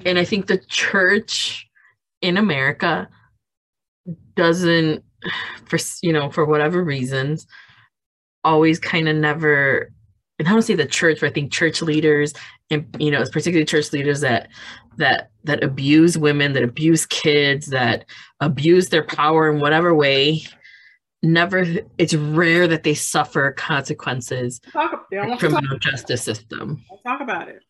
[0.05, 1.67] And i think the church
[2.21, 3.07] in america
[4.35, 5.03] doesn't
[5.65, 7.47] for you know for whatever reasons
[8.43, 9.91] always kind of never
[10.41, 12.33] and I don't say the church, but I think church leaders
[12.71, 14.47] and you know, particularly church leaders that
[14.97, 18.05] that that abuse women, that abuse kids, that
[18.39, 20.43] abuse their power in whatever way.
[21.23, 21.63] Never,
[21.99, 24.59] it's rare that they suffer consequences.
[24.71, 26.83] Talk, the criminal justice system.
[27.05, 27.61] talk about it.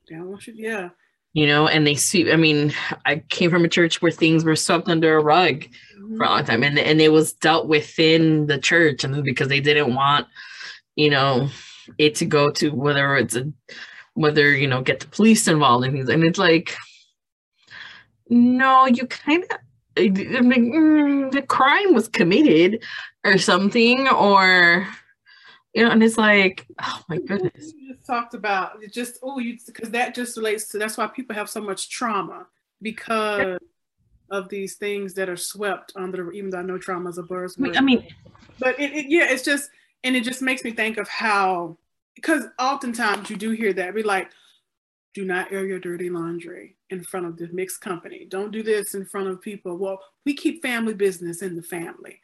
[0.54, 0.90] yeah.
[1.34, 2.32] You know, and they see.
[2.32, 2.74] I mean,
[3.06, 6.18] I came from a church where things were swept under a rug mm-hmm.
[6.18, 9.62] for a long time, and and it was dealt within the church, and because they
[9.62, 10.28] didn't want,
[10.96, 11.50] you know,
[11.98, 13.52] it to go to whether it's a
[14.14, 16.76] whether you know get the police involved in things and it's like
[18.30, 19.58] no you kind of
[19.98, 22.82] I mean, mm, the crime was committed
[23.26, 24.88] or something or
[25.74, 27.74] you know and it's like oh my goodness.
[27.78, 31.08] you just talked about it just oh you because that just relates to that's why
[31.08, 32.48] people have so much trauma
[32.82, 33.60] because
[34.30, 37.76] of these things that are swept under even though i know trauma is a buzzword.
[37.78, 38.08] I mean
[38.60, 39.70] but it, it yeah it's just
[40.04, 41.78] and it just makes me think of how
[42.16, 44.30] because oftentimes you do hear that be like
[45.14, 48.26] do not air your dirty laundry in front of the mixed company.
[48.30, 49.78] Don't do this in front of people.
[49.78, 52.20] Well we keep family business in the family.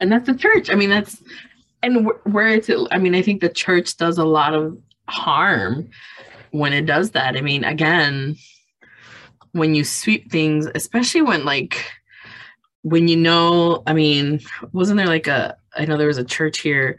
[0.00, 0.70] And that's the church.
[0.70, 1.22] I mean that's
[1.82, 5.88] and where it's i mean i think the church does a lot of harm
[6.50, 7.36] when it does that.
[7.36, 8.36] I mean again
[9.52, 11.90] when you sweep things especially when like
[12.82, 14.40] when you know i mean
[14.72, 16.98] wasn't there like a i know there was a church here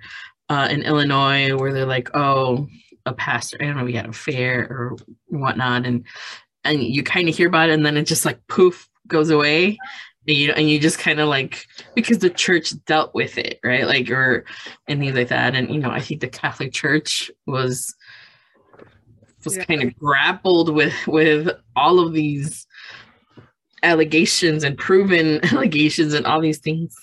[0.49, 2.67] uh, in Illinois where they're like, oh,
[3.05, 6.05] a pastor, I don't know, we had a fair or whatnot, and
[6.63, 9.77] and you kind of hear about it, and then it just like poof goes away,
[10.27, 13.85] and you and you just kind of like because the church dealt with it, right?
[13.85, 14.45] Like or
[14.87, 17.95] and things like that, and you know, I think the Catholic Church was
[19.45, 19.63] was yeah.
[19.63, 22.67] kind of grappled with with all of these
[23.83, 26.93] allegations and proven allegations and all these things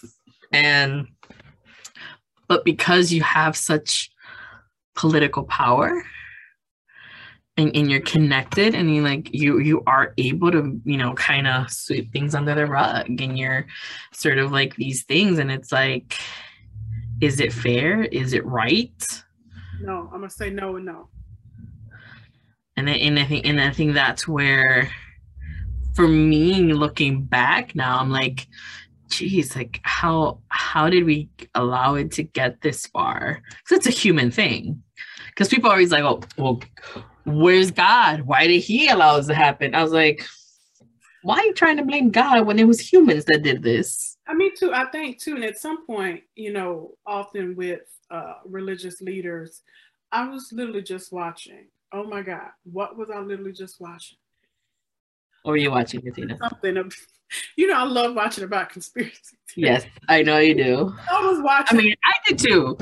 [0.55, 1.09] and
[2.49, 4.11] but because you have such
[4.95, 6.05] political power
[7.57, 11.47] and, and you're connected and you like you you are able to you know kind
[11.47, 13.67] of sweep things under the rug and you're
[14.13, 16.17] sort of like these things and it's like
[17.21, 18.05] is it fair?
[18.05, 19.25] Is it right?
[19.81, 21.09] No i'm gonna say no and no.
[22.77, 24.91] And I, and I think and I think that's where
[25.95, 28.49] for me looking back now I'm like
[29.09, 33.43] geez like how how did we allow it to get this far?
[33.49, 34.83] Because it's a human thing.
[35.29, 36.61] Because people are always like oh well
[37.25, 38.23] where's God?
[38.23, 39.75] Why did he allow this to happen?
[39.75, 40.25] I was like
[41.23, 44.17] why are you trying to blame God when it was humans that did this?
[44.27, 48.35] I mean too I think too and at some point you know often with uh
[48.45, 49.63] religious leaders
[50.13, 51.67] I was literally just watching.
[51.93, 52.51] Oh my God.
[52.63, 54.19] What was I literally just watching?
[55.45, 56.39] Were you watching, Katina?
[56.39, 56.95] Something of,
[57.57, 59.37] you know, I love watching about conspiracy.
[59.57, 60.95] Yes, I know you do.
[61.11, 61.79] I was watching.
[61.79, 62.77] I mean, I did too.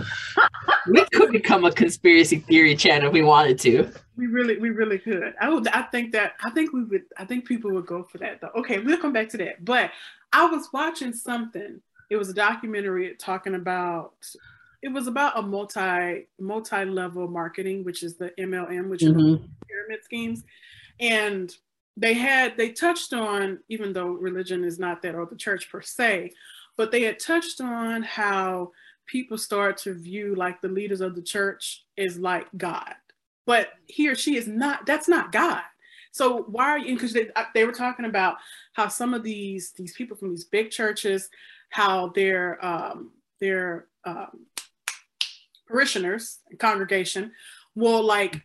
[0.89, 3.93] we could become a conspiracy theory channel if we wanted to.
[4.17, 5.35] We really, we really could.
[5.41, 5.67] I would.
[5.69, 6.33] I think that.
[6.43, 7.03] I think we would.
[7.19, 8.53] I think people would go for that though.
[8.57, 9.65] Okay, we'll come back to that.
[9.65, 9.91] But
[10.33, 11.81] I was watching something.
[12.11, 14.15] It was a documentary talking about
[14.83, 19.45] it was about a multi multi level marketing, which is the MLM, which mm-hmm.
[19.45, 20.43] is pyramid schemes,
[21.01, 21.55] and
[21.97, 25.83] they had they touched on even though religion is not that or the church per
[25.83, 26.33] se,
[26.77, 28.73] but they had touched on how
[29.07, 32.95] people start to view like the leaders of the church is like God,
[33.47, 34.87] but he or she is not.
[34.87, 35.63] That's not God.
[36.13, 36.95] So why are you?
[36.95, 38.37] Because they uh, they were talking about
[38.75, 41.29] how some of these these people from these big churches,
[41.71, 44.47] how their um, their um,
[45.67, 47.33] parishioners congregation
[47.75, 48.43] will like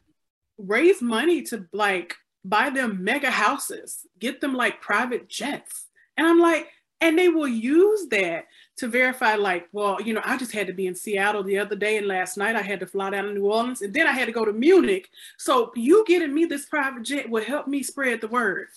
[0.57, 5.87] raise money to like buy them mega houses, get them like private jets.
[6.15, 6.67] And I'm like,
[6.99, 8.45] and they will use that
[8.77, 11.75] to verify, like, well, you know, I just had to be in Seattle the other
[11.75, 14.11] day, and last night I had to fly down to New Orleans, and then I
[14.11, 15.09] had to go to Munich.
[15.37, 18.67] So you getting me this private jet will help me spread the word.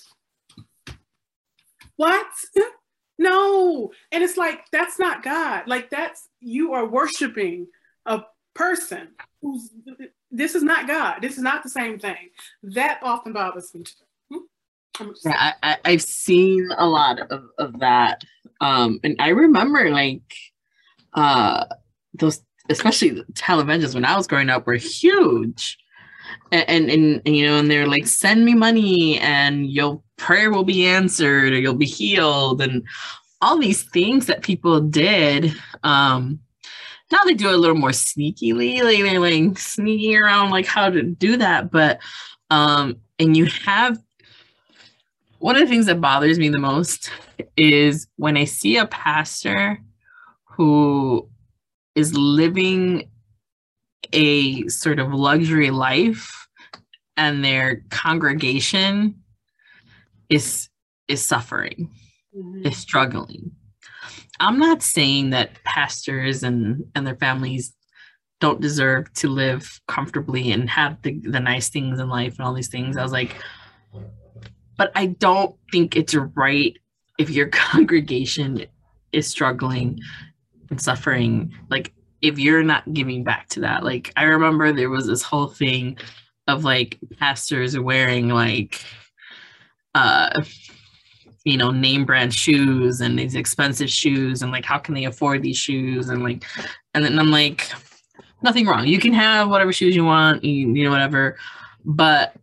[1.96, 2.26] What?
[3.18, 3.92] no.
[4.12, 5.64] And it's like, that's not God.
[5.66, 7.68] Like, that's you are worshiping
[8.06, 8.22] a
[8.54, 9.08] person
[9.40, 9.70] who's
[10.30, 11.20] this is not God.
[11.20, 12.30] This is not the same thing.
[12.62, 14.46] That often bothers me too.
[14.98, 15.10] Hmm?
[15.24, 18.22] Yeah, I, I, have seen a lot of, of that.
[18.60, 20.22] Um, and I remember like
[21.14, 21.64] uh
[22.14, 22.40] those
[22.70, 25.76] especially the televangelists when I was growing up were huge.
[26.52, 30.64] And, and, and you know, and they're like, send me money and your prayer will
[30.64, 32.84] be answered or you'll be healed and
[33.40, 35.52] all these things that people did.
[35.82, 36.38] Um,
[37.10, 40.90] now they do it a little more sneakily, like they're like sneaking around like how
[40.90, 41.70] to do that.
[41.70, 42.00] But
[42.50, 43.98] um, and you have
[45.38, 47.10] one of the things that bothers me the most
[47.56, 49.78] is when I see a pastor
[50.44, 51.28] who
[51.94, 53.08] is living
[54.12, 56.48] a sort of luxury life
[57.16, 59.22] and their congregation
[60.28, 60.68] is
[61.08, 61.90] is suffering
[62.36, 62.66] mm-hmm.
[62.66, 63.52] is struggling
[64.40, 67.74] I'm not saying that pastors and and their families
[68.40, 72.54] don't deserve to live comfortably and have the, the nice things in life and all
[72.54, 72.96] these things.
[72.96, 73.36] I was like,
[74.78, 76.74] but I don't think it's right
[77.18, 78.64] if your congregation
[79.12, 80.00] is struggling
[80.70, 81.52] and suffering.
[81.68, 83.84] Like, if you're not giving back to that.
[83.84, 85.98] Like, I remember there was this whole thing
[86.46, 88.82] of like pastors wearing like
[89.94, 90.42] uh
[91.44, 95.42] you know name brand shoes and these expensive shoes and like how can they afford
[95.42, 96.44] these shoes and like
[96.94, 97.70] and then i'm like
[98.42, 98.86] nothing wrong.
[98.86, 101.36] You can have whatever shoes you want you, you know whatever.
[101.84, 102.34] But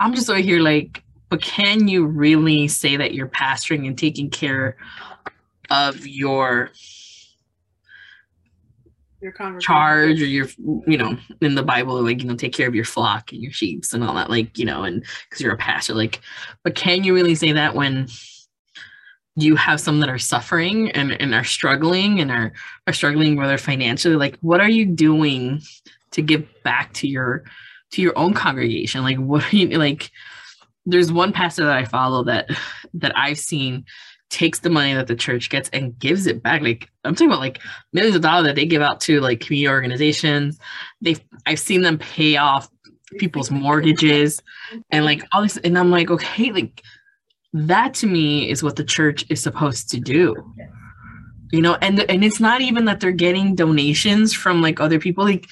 [0.00, 4.30] i'm just over here like but can you really say that you're pastoring and taking
[4.30, 4.76] care
[5.70, 6.70] of your
[9.20, 10.46] your charge or your
[10.86, 13.50] you know in the bible like you know take care of your flock and your
[13.50, 16.20] sheep and all that like you know and because you're a pastor like
[16.62, 18.06] but can you really say that when
[19.34, 22.52] you have some that are suffering and, and are struggling and are
[22.86, 25.60] are struggling whether financially like what are you doing
[26.10, 27.44] to give back to your
[27.90, 29.02] to your own congregation?
[29.02, 30.10] Like what are you like
[30.86, 32.48] there's one pastor that i follow that
[32.94, 33.84] that i've seen
[34.30, 36.62] takes the money that the church gets and gives it back.
[36.62, 37.60] Like I'm talking about like
[37.92, 40.58] millions of dollars that they give out to like community organizations.
[41.00, 42.68] They've I've seen them pay off
[43.18, 44.42] people's mortgages
[44.90, 46.82] and like all this and I'm like, okay, like
[47.52, 50.34] that to me is what the church is supposed to do
[51.52, 55.24] you know and and it's not even that they're getting donations from like other people
[55.24, 55.46] like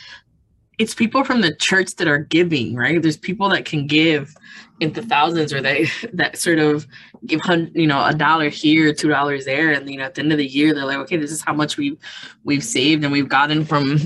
[0.79, 4.35] it's people from the church that are giving right there's people that can give
[4.81, 6.87] into thousands or they that sort of
[7.25, 7.41] give
[7.75, 10.39] you know a dollar here two dollars there and you know at the end of
[10.39, 11.99] the year they're like okay this is how much we've
[12.45, 13.99] we've saved and we've gotten from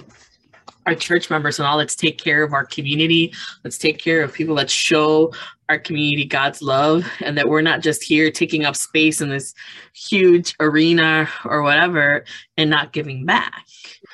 [0.86, 3.32] our church members and all let's take care of our community
[3.64, 5.30] let's take care of people let's show
[5.70, 9.54] our community God's love and that we're not just here taking up space in this
[9.94, 12.24] huge arena or whatever
[12.56, 13.66] and not giving back.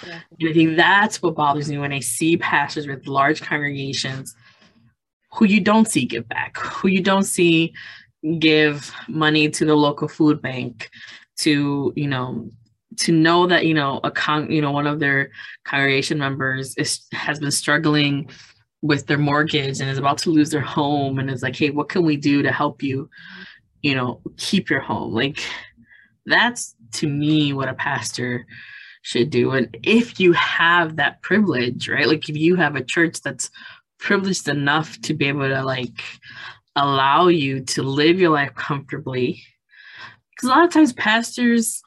[0.06, 0.20] Yeah.
[0.50, 4.36] I think that's what bothers me when I see pastors with large congregations
[5.36, 7.74] who you don't see give back, who you don't see
[8.38, 10.90] give money to the local food bank
[11.38, 12.50] to, you know,
[12.96, 15.30] to know that, you know, a con, you know, one of their
[15.64, 18.28] congregation members is, has been struggling
[18.80, 21.88] with their mortgage and is about to lose their home and is like, hey, what
[21.88, 23.10] can we do to help you,
[23.82, 25.12] you know, keep your home?
[25.12, 25.40] Like
[26.24, 28.46] that's to me what a pastor
[29.02, 29.52] should do.
[29.52, 32.08] And if you have that privilege, right?
[32.08, 33.50] Like if you have a church that's
[33.98, 36.00] privileged enough to be able to like
[36.74, 39.42] allow you to live your life comfortably.
[40.30, 41.82] Because a lot of times pastors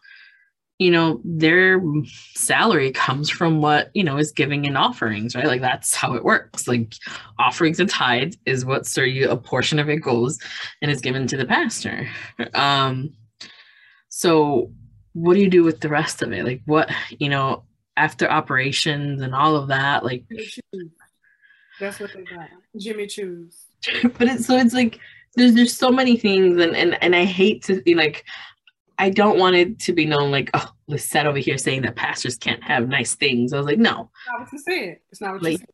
[0.80, 1.82] you know their
[2.36, 5.46] salary comes from what you know is giving in offerings right?
[5.46, 6.68] Like that's how it works.
[6.68, 6.94] Like
[7.38, 10.40] offerings and tithes is what so you a portion of it goes
[10.82, 12.10] and is given to the pastor.
[12.54, 13.12] Um
[14.08, 14.72] so
[15.14, 16.46] what do you do with the rest of it?
[16.46, 17.66] Like what you know
[17.98, 20.24] after operations and all of that like
[21.80, 23.66] that's what they got jimmy choos
[24.18, 25.00] but it's so it's like
[25.36, 28.26] there's there's so many things and and, and i hate to be like
[29.00, 32.36] I don't want it to be known like, oh, Lyzeth over here saying that pastors
[32.36, 33.54] can't have nice things.
[33.54, 34.12] I was like, no.
[34.12, 34.98] It's not what you said.
[35.10, 35.68] It's not what like, you said.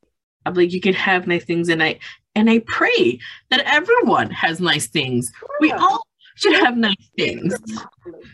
[0.45, 1.97] I'm like, you can have nice things, and I
[2.35, 5.31] and I pray that everyone has nice things.
[5.41, 5.47] Yeah.
[5.59, 7.55] We all should have nice things.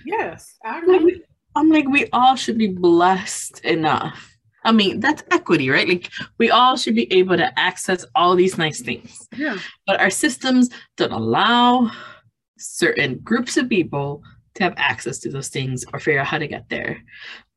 [0.06, 1.24] Yes, I agree.
[1.56, 4.31] I'm like, we all should be blessed enough.
[4.64, 5.88] I mean, that's equity, right?
[5.88, 9.28] Like, we all should be able to access all these nice things.
[9.36, 9.58] Yeah.
[9.88, 11.90] But our systems don't allow
[12.60, 14.24] certain groups of people
[14.56, 17.04] to have access to those things or figure out how to get there.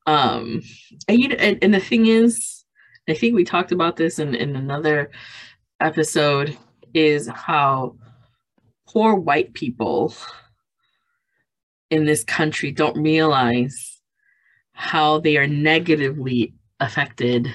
[0.06, 0.62] Um,
[1.08, 2.64] and, you, and, and the thing is,
[3.08, 5.10] I think we talked about this in, in another
[5.80, 6.56] episode,
[6.94, 7.96] is how
[8.88, 10.14] poor white people
[11.90, 14.00] in this country don't realize
[14.72, 17.48] how they are negatively affected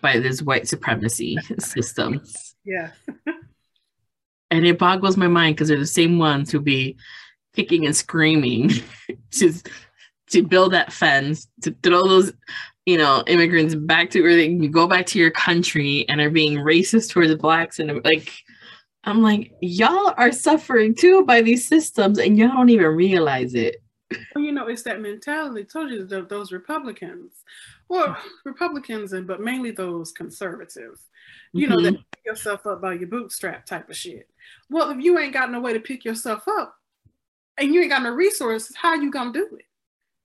[0.00, 2.20] by this white supremacy system.
[2.64, 2.90] Yeah.
[4.50, 6.96] and it boggles my mind because they're the same ones who be
[7.54, 8.70] kicking and screaming
[9.32, 9.52] to
[10.30, 12.32] to build that fence to throw those
[12.86, 16.30] you know immigrants back to where they can go back to your country and are
[16.30, 18.32] being racist towards blacks and like
[19.04, 23.76] i'm like y'all are suffering too by these systems and y'all don't even realize it
[24.34, 27.32] well, you know it's that mentality I told you that those republicans
[27.88, 31.02] well republicans and but mainly those conservatives
[31.52, 31.76] you mm-hmm.
[31.76, 34.28] know that pick yourself up by your bootstrap type of shit
[34.70, 36.78] well if you ain't got no way to pick yourself up
[37.58, 39.66] and you ain't got no resources, how you gonna do it?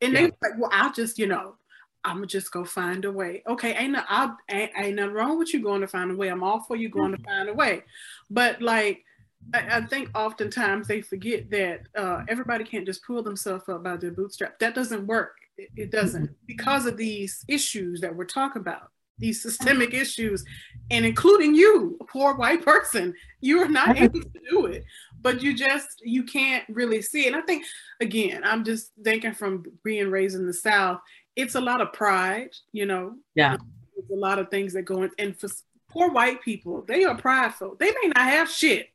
[0.02, 0.22] And yeah.
[0.22, 1.56] they like, well, I'll just, you know,
[2.04, 3.44] I'm gonna just go find a way.
[3.48, 6.30] Okay, ain't no, I ain't, ain't nothing wrong with you going to find a way.
[6.30, 7.84] I'm all for you going to find a way,
[8.30, 9.04] but like,
[9.54, 13.98] I, I think oftentimes they forget that uh, everybody can't just pull themselves up by
[13.98, 14.60] their bootstrap.
[14.60, 15.38] That doesn't work.
[15.58, 20.44] It, it doesn't because of these issues that we're talking about these systemic issues
[20.90, 24.84] and including you a poor white person you are not able to do it
[25.24, 27.28] but you just you can't really see it.
[27.28, 27.66] And I think
[28.00, 31.00] again, I'm just thinking from being raised in the South,
[31.36, 33.16] it's a lot of pride, you know.
[33.34, 33.58] Yeah.
[33.96, 35.50] There's a lot of things that go in and for
[35.90, 37.76] poor white people, they are prideful.
[37.80, 38.90] They may not have shit.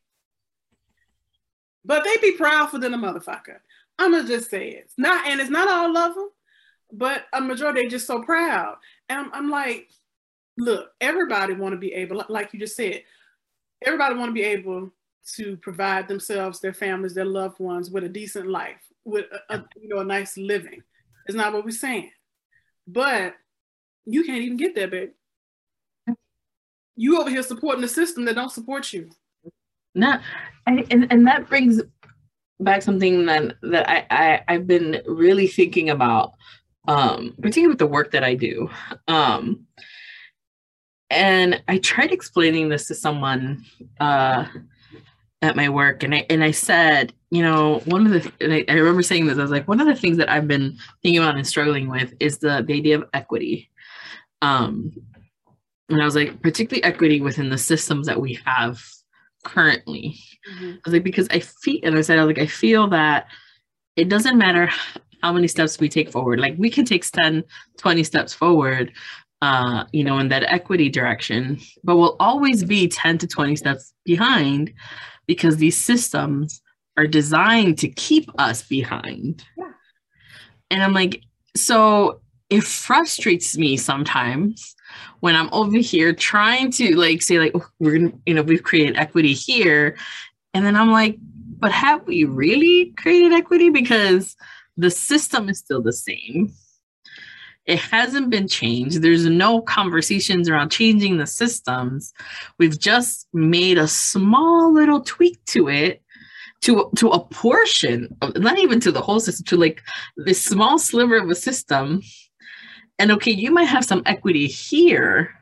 [1.88, 3.56] But they be proudful than a motherfucker.
[3.98, 4.84] I'm gonna just say it.
[4.84, 6.28] It's not and it's not all of them,
[6.92, 8.76] but a majority are just so proud.
[9.08, 9.88] And I'm, I'm like,
[10.58, 13.02] look, everybody want to be able, like you just said,
[13.82, 14.92] everybody want to be able
[15.36, 19.64] to provide themselves, their families, their loved ones with a decent life, with a, a
[19.80, 20.82] you know a nice living.
[21.26, 22.10] It's not what we're saying,
[22.86, 23.34] but
[24.04, 25.12] you can't even get there, baby.
[26.96, 29.08] You over here supporting the system that don't support you.
[30.66, 31.82] And, and, and that brings
[32.60, 36.32] back something that that I, I I've been really thinking about,
[36.86, 38.68] um, particularly with the work that I do.
[39.06, 39.66] Um,
[41.10, 43.64] and I tried explaining this to someone
[44.00, 44.44] uh,
[45.40, 48.64] at my work and I and I said, you know, one of the and I,
[48.68, 51.22] I remember saying this, I was like, one of the things that I've been thinking
[51.22, 53.70] about and struggling with is the, the idea of equity.
[54.42, 54.92] Um
[55.88, 58.84] and I was like, particularly equity within the systems that we have
[59.44, 60.18] currently.
[60.50, 60.70] Mm-hmm.
[60.70, 63.26] I was like, because I feel and I said, I was like, I feel that
[63.96, 64.70] it doesn't matter
[65.22, 66.40] how many steps we take forward.
[66.40, 67.42] Like we can take 10,
[67.78, 68.92] 20 steps forward,
[69.42, 73.92] uh, you know, in that equity direction, but we'll always be 10 to 20 steps
[74.04, 74.72] behind
[75.26, 76.62] because these systems
[76.96, 79.44] are designed to keep us behind.
[79.56, 79.72] Yeah.
[80.70, 81.22] And I'm like,
[81.56, 82.20] so
[82.50, 84.74] it frustrates me sometimes
[85.20, 88.62] when I'm over here trying to like say like oh, we're gonna you know we've
[88.62, 89.96] created equity here,
[90.54, 91.16] and then I'm like,
[91.58, 94.36] but have we really created equity because
[94.78, 96.52] the system is still the same.
[97.66, 99.02] It hasn't been changed.
[99.02, 102.14] There's no conversations around changing the systems.
[102.58, 106.02] We've just made a small little tweak to it
[106.62, 109.82] to to a portion of not even to the whole system to like
[110.16, 112.00] this small sliver of a system
[112.98, 115.34] and okay you might have some equity here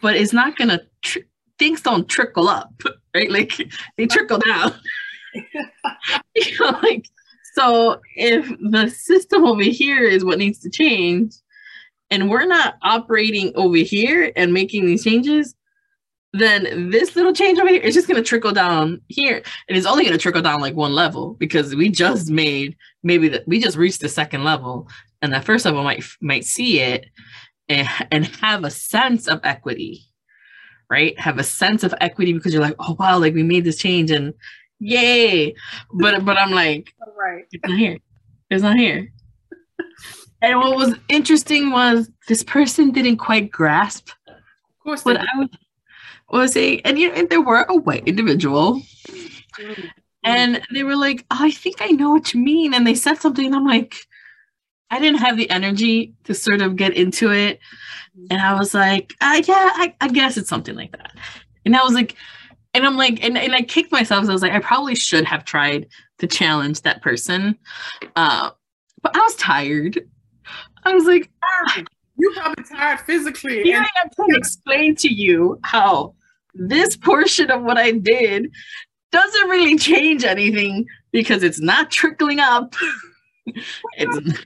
[0.00, 1.18] but it's not gonna tr-
[1.58, 2.72] things don't trickle up
[3.14, 3.30] right?
[3.30, 3.52] Like
[3.96, 4.74] they trickle down.
[6.34, 7.06] You know like
[7.54, 11.34] so if the system over here is what needs to change,
[12.10, 15.54] and we're not operating over here and making these changes,
[16.34, 19.42] then this little change over here is just going to trickle down here.
[19.68, 23.28] And it's only going to trickle down like one level because we just made maybe
[23.28, 24.88] that we just reached the second level
[25.22, 27.06] and that first level might might see it
[27.68, 30.06] and, and have a sense of equity
[30.92, 31.18] right?
[31.18, 34.10] Have a sense of equity because you're like oh wow like we made this change
[34.10, 34.34] and
[34.78, 35.54] yay.
[35.94, 37.44] But but i'm like right.
[37.50, 37.98] it's not here.
[38.50, 39.10] It's not here.
[40.42, 45.48] And what was interesting was this person didn't quite grasp of course what i was,
[46.30, 46.82] was saying.
[46.84, 48.82] And you know and there were a white individual.
[49.58, 49.86] Mm-hmm.
[50.24, 52.74] and they were like oh, i think i know what you mean.
[52.74, 53.94] And they said something and i'm like
[54.92, 57.58] i didn't have the energy to sort of get into it
[58.30, 61.12] and i was like uh, yeah I, I guess it's something like that
[61.64, 62.16] and i was like
[62.74, 64.24] and I'm like, and, and I kicked myself.
[64.24, 65.88] So I was like, I probably should have tried
[66.18, 67.58] to challenge that person.
[68.16, 68.50] Uh,
[69.02, 70.00] but I was tired.
[70.84, 71.30] I was like,
[72.16, 73.62] you probably tired physically.
[73.62, 76.14] Here and- I am trying to explain to you how
[76.54, 78.50] this portion of what I did
[79.10, 82.74] doesn't really change anything because it's not trickling up.
[83.96, 84.44] it's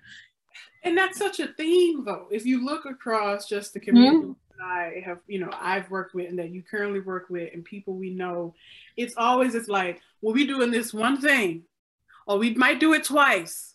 [0.87, 2.27] and that's such a theme though.
[2.31, 4.33] If you look across just the community mm-hmm.
[4.63, 7.95] I have, you know, I've worked with and that you currently work with and people
[7.95, 8.55] we know,
[8.97, 11.63] it's always it's like, well, we're doing this one thing,
[12.27, 13.75] or we might do it twice.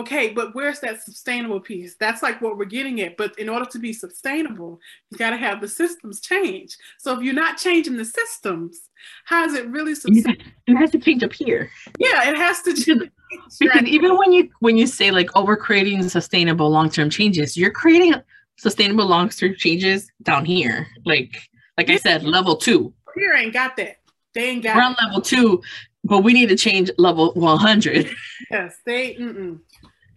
[0.00, 1.96] Okay, but where's that sustainable piece?
[1.98, 3.16] That's like what we're getting at.
[3.16, 4.80] But in order to be sustainable,
[5.10, 6.76] you got to have the systems change.
[6.98, 8.88] So if you're not changing the systems,
[9.24, 10.44] how is it really sustainable?
[10.66, 11.70] It has to change up here.
[11.98, 13.10] Yeah, it has to change.
[13.58, 17.56] Because even when you when you say like, oh, we're creating sustainable long term changes,
[17.56, 18.14] you're creating
[18.60, 20.86] sustainable long-term changes down here.
[21.04, 22.92] Like like I said, level two.
[23.16, 23.96] Here ain't got that.
[24.34, 25.62] They ain't got We're on level two,
[26.04, 28.10] but we need to change level 100.
[28.50, 29.60] Yes, they mm-mm.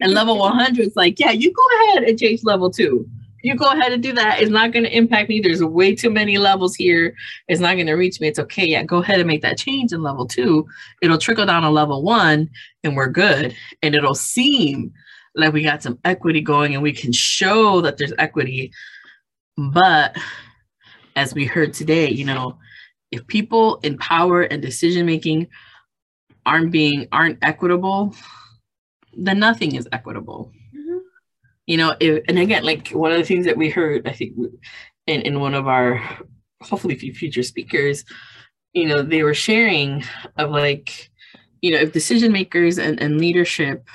[0.00, 0.16] And mm-hmm.
[0.16, 3.08] level 100 is like, yeah, you go ahead and change level two.
[3.42, 4.40] You go ahead and do that.
[4.40, 5.38] It's not going to impact me.
[5.38, 7.14] There's way too many levels here.
[7.46, 8.28] It's not going to reach me.
[8.28, 8.66] It's okay.
[8.66, 10.66] Yeah, go ahead and make that change in level two.
[11.02, 12.48] It'll trickle down to level one
[12.82, 13.54] and we're good.
[13.82, 14.94] And it'll seem
[15.34, 18.72] like we got some equity going and we can show that there's equity.
[19.58, 20.16] But
[21.16, 22.58] as we heard today, you know,
[23.10, 25.48] if people in power and decision making
[26.46, 28.14] aren't being aren't equitable,
[29.16, 30.52] then nothing is equitable.
[30.74, 30.98] Mm-hmm.
[31.66, 34.36] You know, if, and again, like one of the things that we heard, I think,
[35.06, 36.02] in, in one of our
[36.62, 38.04] hopefully future speakers,
[38.72, 40.04] you know, they were sharing
[40.36, 41.10] of like,
[41.60, 43.86] you know, if decision makers and, and leadership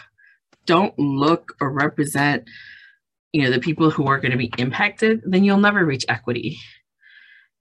[0.66, 2.48] don't look or represent
[3.34, 6.60] you know the people who are going to be impacted then you'll never reach equity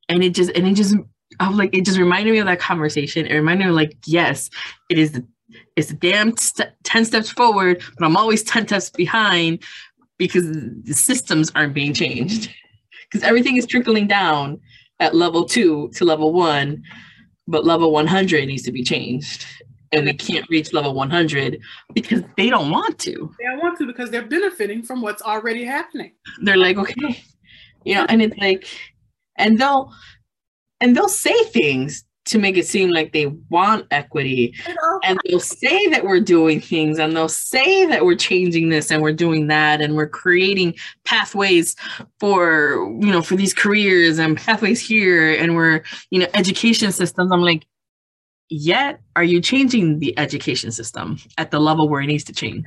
[0.09, 0.95] and it just and it just
[1.41, 4.51] I was like it just reminded me of that conversation it reminded me like yes
[4.91, 5.27] it is the
[5.79, 9.63] it's a damn st- 10 steps forward but i'm always 10 steps behind
[10.19, 12.51] because the systems aren't being changed
[13.11, 14.61] because everything is trickling down
[15.01, 16.83] at level two to level one
[17.47, 19.47] but level 100 needs to be changed
[19.93, 21.59] and they can't reach level 100
[21.95, 23.35] because they don't want to.
[23.39, 26.13] They don't want to because they're benefiting from what's already happening.
[26.43, 27.23] They're like, okay,
[27.85, 28.67] you know, and it's like,
[29.37, 29.91] and they'll,
[30.81, 34.55] and they'll say things to make it seem like they want equity.
[35.05, 39.03] And they'll say that we're doing things and they'll say that we're changing this and
[39.03, 40.75] we're doing that and we're creating
[41.05, 41.75] pathways
[42.21, 47.33] for you know for these careers and pathways here and we're you know education systems.
[47.33, 47.67] I'm like
[48.51, 52.65] yet are you changing the education system at the level where it needs to change?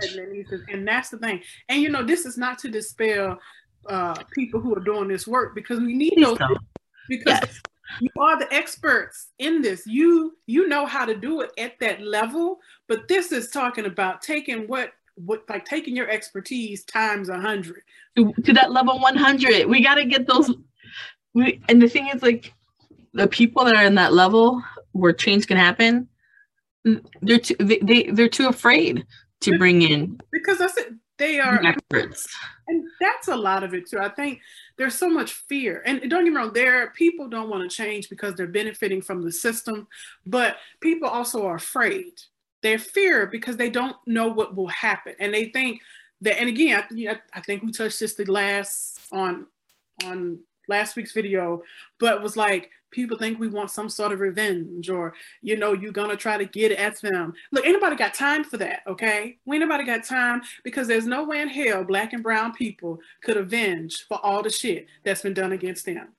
[0.72, 1.41] And that's the thing.
[1.70, 3.39] And you know this is not to dispel
[3.88, 6.38] uh, people who are doing this work because we need those
[7.09, 7.62] because yes.
[7.99, 9.85] You are the experts in this.
[9.85, 14.21] You you know how to do it at that level but this is talking about
[14.21, 17.83] taking what what like taking your expertise times a hundred.
[18.17, 20.51] To, to that level 100 we got to get those
[21.33, 22.53] we and the thing is like
[23.13, 24.63] the people that are in that level
[24.93, 26.07] where change can happen,
[27.21, 29.05] they're too they, they they're too afraid
[29.41, 30.93] to bring in because that's it.
[31.22, 32.28] They are experts,
[32.67, 33.99] and that's a lot of it too.
[33.99, 34.39] I think
[34.78, 36.51] there's so much fear, and don't get me wrong.
[36.51, 39.88] There, people don't want to change because they're benefiting from the system,
[40.26, 42.13] but people also are afraid.
[42.63, 45.82] They're fear because they don't know what will happen, and they think
[46.22, 46.39] that.
[46.39, 49.45] And again, I, I think we touched this the last on
[50.03, 51.61] on last week's video,
[51.99, 55.91] but was like people think we want some sort of revenge or you know you're
[55.91, 57.33] gonna try to get at them.
[57.51, 59.37] Look anybody got time for that okay?
[59.45, 63.37] We anybody got time because there's no way in hell black and brown people could
[63.37, 66.09] avenge for all the shit that's been done against them.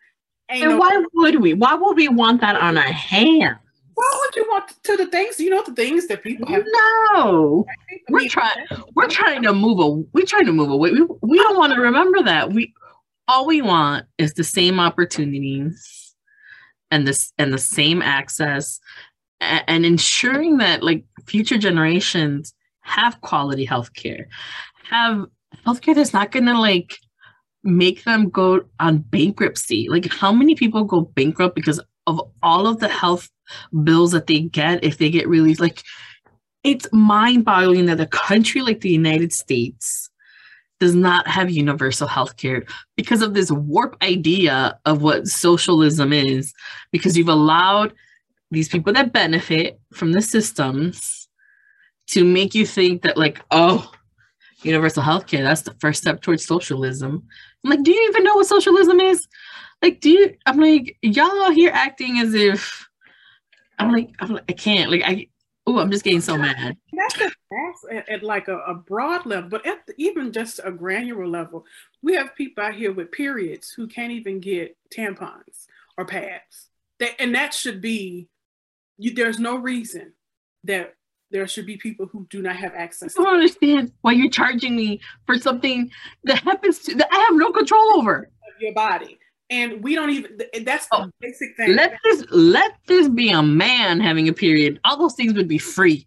[0.50, 1.54] Ain't and no- why would we?
[1.54, 3.58] Why would we want that on our hands?
[3.94, 6.64] Why would you want to the things you know the things that people have
[7.12, 7.66] no.
[8.08, 10.92] We're trying we're trying to move a we're trying to move away.
[10.92, 12.52] We, we don't want to remember that.
[12.52, 12.72] We
[13.28, 16.01] all we want is the same opportunities
[16.92, 18.78] and this and the same access
[19.40, 24.26] and, ensuring that like future generations have quality healthcare
[24.84, 25.26] have
[25.66, 26.98] healthcare that's not gonna like
[27.64, 29.88] make them go on bankruptcy.
[29.88, 33.30] Like how many people go bankrupt because of all of the health
[33.84, 35.60] bills that they get if they get released?
[35.60, 35.82] Like
[36.64, 40.10] it's mind-boggling that a country like the united states
[40.82, 42.64] does not have universal health care
[42.96, 46.52] because of this warp idea of what socialism is,
[46.90, 47.92] because you've allowed
[48.50, 51.28] these people that benefit from the systems
[52.08, 53.92] to make you think that, like, oh,
[54.64, 57.22] universal health care, that's the first step towards socialism.
[57.62, 59.28] I'm like, do you even know what socialism is?
[59.82, 60.34] Like, do you?
[60.46, 62.88] I'm like, y'all are here acting as if
[63.78, 64.90] I'm like, I'm like, I can't.
[64.90, 65.28] Like, I
[65.66, 66.76] Oh, I'm just getting so mad.
[67.02, 70.60] That's, a, that's at, at, like a, a, broad level, but at the, even just
[70.62, 71.64] a granular level,
[72.02, 75.66] we have people out here with periods who can't even get tampons
[75.98, 76.68] or pads.
[76.98, 78.28] They, and that should be,
[78.98, 80.12] you, there's no reason
[80.64, 80.94] that
[81.30, 83.18] there should be people who do not have access.
[83.18, 85.90] I don't understand why you're charging me for something
[86.24, 88.30] that happens to that I have no control over.
[88.60, 89.18] Your body
[89.52, 93.42] and we don't even that's the oh, basic thing let this let this be a
[93.42, 96.06] man having a period all those things would be free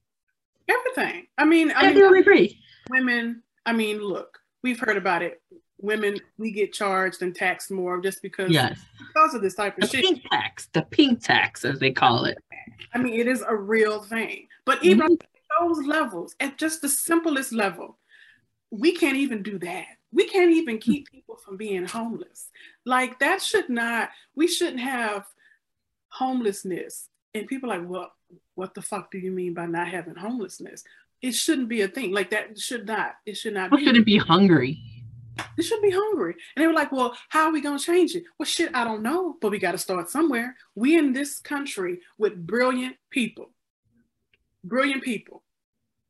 [0.70, 1.28] everything.
[1.38, 2.59] I mean i mean be free
[2.89, 5.41] women i mean look we've heard about it.
[5.80, 8.80] Women we get charged and taxed more just because yes.
[8.97, 10.03] because of this type of the shit.
[10.03, 12.38] pink tax the pink tax as they call it.
[12.93, 14.47] I mean it is a real thing.
[14.66, 15.68] But even mm-hmm.
[15.68, 17.97] those levels at just the simplest level
[18.72, 19.86] we can't even do that.
[20.11, 22.49] We can't even keep people from being homeless.
[22.86, 25.26] Like that should not, we shouldn't have
[26.09, 27.09] homelessness.
[27.34, 28.11] And people like, well,
[28.55, 30.84] what the fuck do you mean by not having homelessness?
[31.21, 32.11] It shouldn't be a thing.
[32.11, 33.84] Like that should not, it should not be.
[33.84, 34.80] shouldn't be hungry.
[35.57, 36.36] It should be hungry.
[36.55, 38.23] And they were like, well, how are we going to change it?
[38.38, 40.55] Well, shit, I don't know, but we got to start somewhere.
[40.76, 43.51] We in this country with brilliant people,
[44.63, 45.43] brilliant people.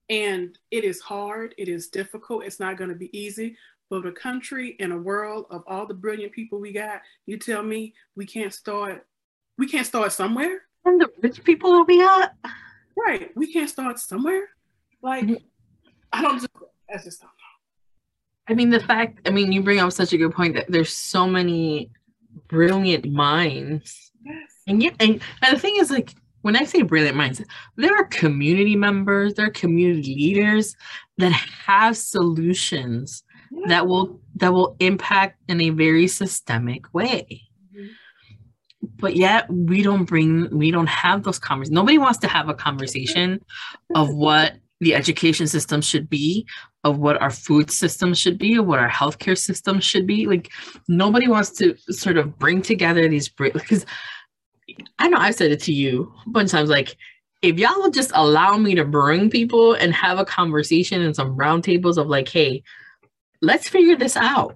[0.10, 3.58] And it is hard, it is difficult, it's not going to be easy,
[3.90, 7.64] but a country and a world of all the brilliant people we got, you tell
[7.64, 9.08] me we can't start
[9.58, 10.64] we can't start somewhere?
[10.86, 12.34] And the rich people that we got?
[12.96, 13.32] Right.
[13.36, 14.50] We can't start somewhere.
[15.02, 15.36] Like mm-hmm.
[16.14, 16.50] I don't just
[16.90, 18.48] I just don't know.
[18.48, 20.94] I mean the fact I mean you bring up such a good point that there's
[20.94, 21.92] so many
[22.48, 24.12] brilliant minds.
[24.24, 24.52] Yes.
[24.68, 27.42] And yet and, and the thing is like when I say brilliant minds,
[27.76, 30.76] there are community members, there are community leaders
[31.18, 33.24] that have solutions
[33.68, 37.45] that will that will impact in a very systemic way.
[38.98, 42.54] But yet we don't bring we don't have those conversations nobody wants to have a
[42.54, 43.40] conversation
[43.96, 46.46] of what the education system should be
[46.84, 50.52] of what our food system should be of what our healthcare system should be like
[50.88, 53.86] nobody wants to sort of bring together these because
[55.00, 56.98] i know i've said it to you a bunch of times like
[57.42, 61.38] if y'all will just allow me to bring people and have a conversation and some
[61.38, 62.64] roundtables of like hey
[63.42, 64.56] let's figure this out.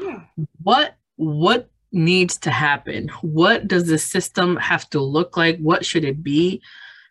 [0.00, 0.20] Yeah.
[0.62, 3.08] What what needs to happen?
[3.22, 5.58] What does the system have to look like?
[5.58, 6.62] What should it be?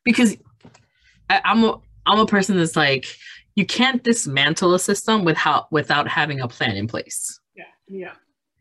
[0.03, 0.37] Because
[1.29, 3.07] I, I'm a I'm a person that's like
[3.55, 7.39] you can't dismantle a system without without having a plan in place.
[7.55, 7.63] Yeah.
[7.87, 8.13] Yeah.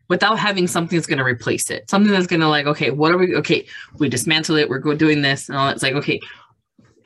[0.07, 3.11] Without having something that's going to replace it, something that's going to like, okay, what
[3.11, 3.35] are we?
[3.37, 3.65] Okay,
[3.97, 4.69] we dismantle it.
[4.69, 5.67] We're doing this, and all.
[5.69, 6.19] It's like, okay,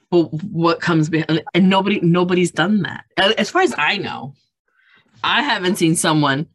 [0.09, 3.05] but what comes behind and nobody nobody's done that
[3.37, 4.33] as far as i know
[5.23, 6.47] i haven't seen someone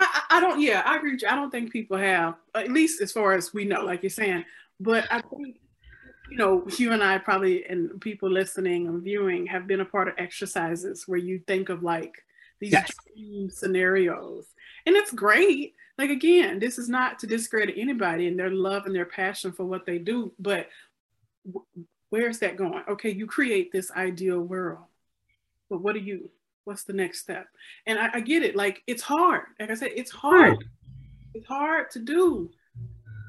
[0.00, 3.32] I, I don't yeah i agree i don't think people have at least as far
[3.32, 4.44] as we know like you're saying
[4.78, 5.58] but i think
[6.30, 10.08] you know you and i probably and people listening and viewing have been a part
[10.08, 12.14] of exercises where you think of like
[12.60, 12.92] these yes.
[13.48, 14.46] scenarios
[14.86, 18.94] and it's great like again this is not to discredit anybody and their love and
[18.94, 20.68] their passion for what they do but
[22.10, 22.82] where's that going?
[22.88, 24.84] Okay, you create this ideal world,
[25.70, 26.28] but what do you?
[26.64, 27.46] What's the next step?
[27.86, 28.56] And I, I get it.
[28.56, 29.42] Like it's hard.
[29.58, 30.58] Like I said, it's hard.
[31.34, 32.50] It's hard to do,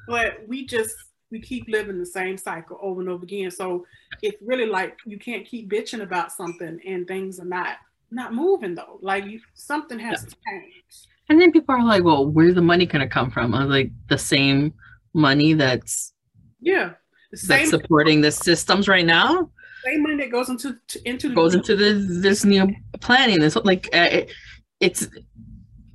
[0.07, 0.95] but we just
[1.31, 3.51] we keep living the same cycle over and over again.
[3.51, 3.85] So
[4.21, 7.77] it's really like you can't keep bitching about something and things are not
[8.11, 8.99] not moving though.
[9.01, 10.29] Like you, something has yeah.
[10.29, 11.07] to change.
[11.29, 13.69] And then people are like, "Well, where's the money going to come from?" I was
[13.71, 14.73] like, "The same
[15.13, 16.13] money that's
[16.59, 16.91] yeah
[17.31, 19.49] that's supporting the systems right now.
[19.83, 23.39] Same money that goes into to, into goes into this this new planning.
[23.39, 24.31] This like uh, it,
[24.79, 25.07] it's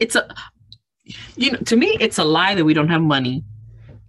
[0.00, 0.28] it's a
[1.36, 3.44] you know to me it's a lie that we don't have money.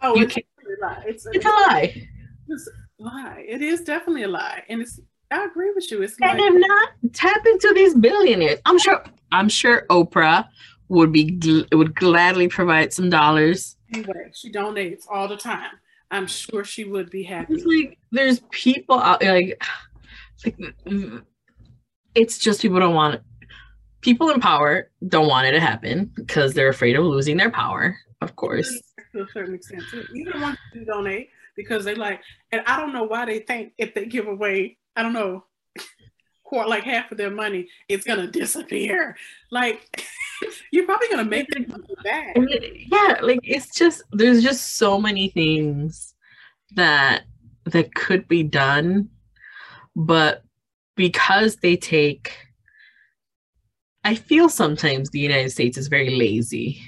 [0.01, 0.41] Oh, you it's, a
[0.81, 1.03] lie.
[1.05, 2.07] It's, a, it's a lie.
[2.47, 3.45] It's a lie.
[3.47, 4.99] It is definitely a lie, and it's.
[5.29, 6.01] I agree with you.
[6.03, 8.59] It's and like, if not, tap into these billionaires.
[8.65, 9.03] I'm sure.
[9.31, 10.47] I'm sure Oprah
[10.89, 13.75] would be would gladly provide some dollars.
[13.93, 15.71] Anyway, she donates all the time.
[16.11, 17.55] I'm sure she would be happy.
[17.55, 19.61] It's like there's people out like,
[20.45, 20.57] like
[22.15, 23.23] it's just people don't want it.
[24.01, 27.97] People in power don't want it to happen because they're afraid of losing their power,
[28.21, 28.81] of course.
[29.13, 29.83] To a certain extent.
[30.13, 33.93] Even ones who donate because they like, and I don't know why they think if
[33.93, 35.43] they give away, I don't know,
[36.51, 39.15] like half of their money, it's gonna disappear.
[39.51, 40.03] Like
[40.71, 41.65] you're probably gonna make them
[42.03, 42.35] back.
[42.37, 46.13] Yeah, like it's just there's just so many things
[46.75, 47.23] that
[47.65, 49.09] that could be done,
[49.95, 50.43] but
[50.95, 52.33] because they take
[54.03, 56.81] I feel sometimes the United States is very lazy.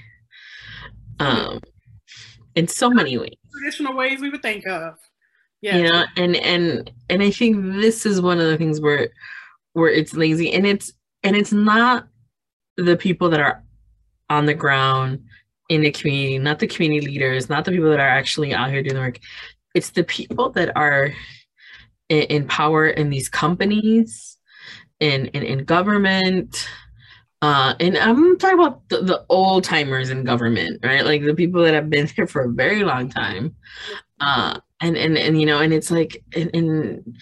[1.20, 1.62] Um
[2.56, 3.36] in so many ways.
[3.52, 4.98] Traditional ways we would think of.
[5.62, 5.78] Yeah.
[5.78, 9.10] You know, and and and I think this is one of the things where
[9.74, 10.92] where it's lazy and it's
[11.24, 12.08] and it's not
[12.78, 13.64] the people that are
[14.30, 15.24] on the ground
[15.70, 18.82] in the community, not the community leaders, not the people that are actually out here
[18.82, 19.20] doing the work.
[19.76, 21.14] It's the people that are
[22.10, 24.38] in, in power in these companies,
[25.00, 26.68] in in, in government.
[27.42, 31.06] Uh, and I'm talking about the, the old timers in government, right?
[31.06, 33.56] Like the people that have been there for a very long time.
[34.20, 37.18] Uh, and and and you know, and it's like, and,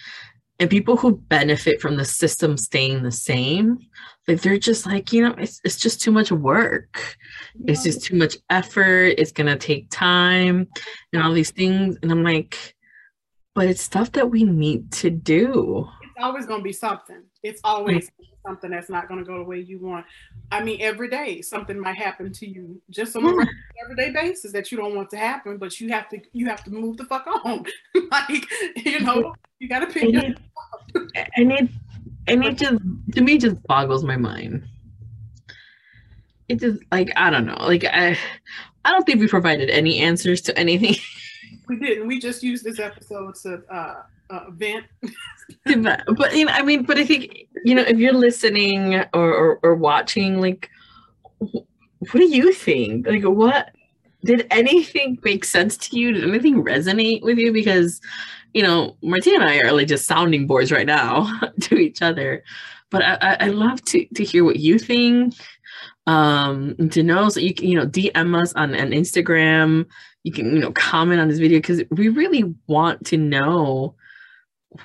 [0.60, 3.80] and people who benefit from the system staying the same
[4.28, 7.18] like they're just like you know it's, it's just too much work.
[7.66, 9.16] It's just too much effort.
[9.18, 10.68] It's gonna take time
[11.14, 11.97] and all these things.
[12.01, 12.76] And i'm like
[13.55, 15.88] but it's stuff that we need to do.
[16.03, 17.24] It's always gonna be something.
[17.41, 18.26] It's always mm.
[18.48, 20.06] Something that's not gonna go the way you want.
[20.52, 23.45] I mean every day something might happen to you just on a
[23.84, 26.72] everyday basis that you don't want to happen but you have to you have to
[26.72, 27.66] move the fuck on.
[28.12, 28.45] Like
[28.78, 30.39] you know you gotta pick and it,
[31.36, 31.70] and it
[32.28, 32.82] and it just
[33.14, 34.64] to me just boggles my mind.
[36.48, 38.18] It just like i don't know like i
[38.86, 40.95] i don't think we provided any answers to anything.
[41.68, 42.08] We didn't.
[42.08, 47.05] We just used this episode to uh, uh but you know i mean but i
[47.05, 50.69] think you know if you're listening or, or or watching like
[51.39, 53.71] what do you think like what
[54.23, 58.01] did anything make sense to you did anything resonate with you because
[58.57, 62.43] you know, Martina and I are like just sounding boards right now to each other.
[62.89, 65.36] But I, I love to to hear what you think.
[66.07, 69.86] Um, to know so you can, you know, DM us on, on Instagram.
[70.23, 73.93] You can, you know, comment on this video because we really want to know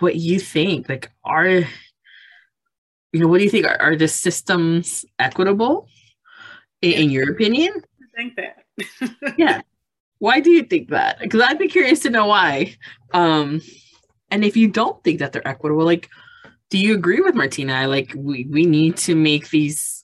[0.01, 0.89] what you think.
[0.89, 1.65] Like, are
[3.13, 3.67] you know, what do you think?
[3.67, 5.87] Are, are the systems equitable
[6.81, 7.73] in, in your opinion?
[8.03, 9.35] I think that.
[9.39, 9.61] yeah.
[10.19, 11.19] Why do you think that?
[11.19, 12.77] Because I'd be curious to know why.
[13.13, 13.61] Um,
[14.31, 16.09] and if you don't think that they're equitable, like,
[16.71, 17.87] do you agree with Martina?
[17.87, 20.03] Like, we we need to make these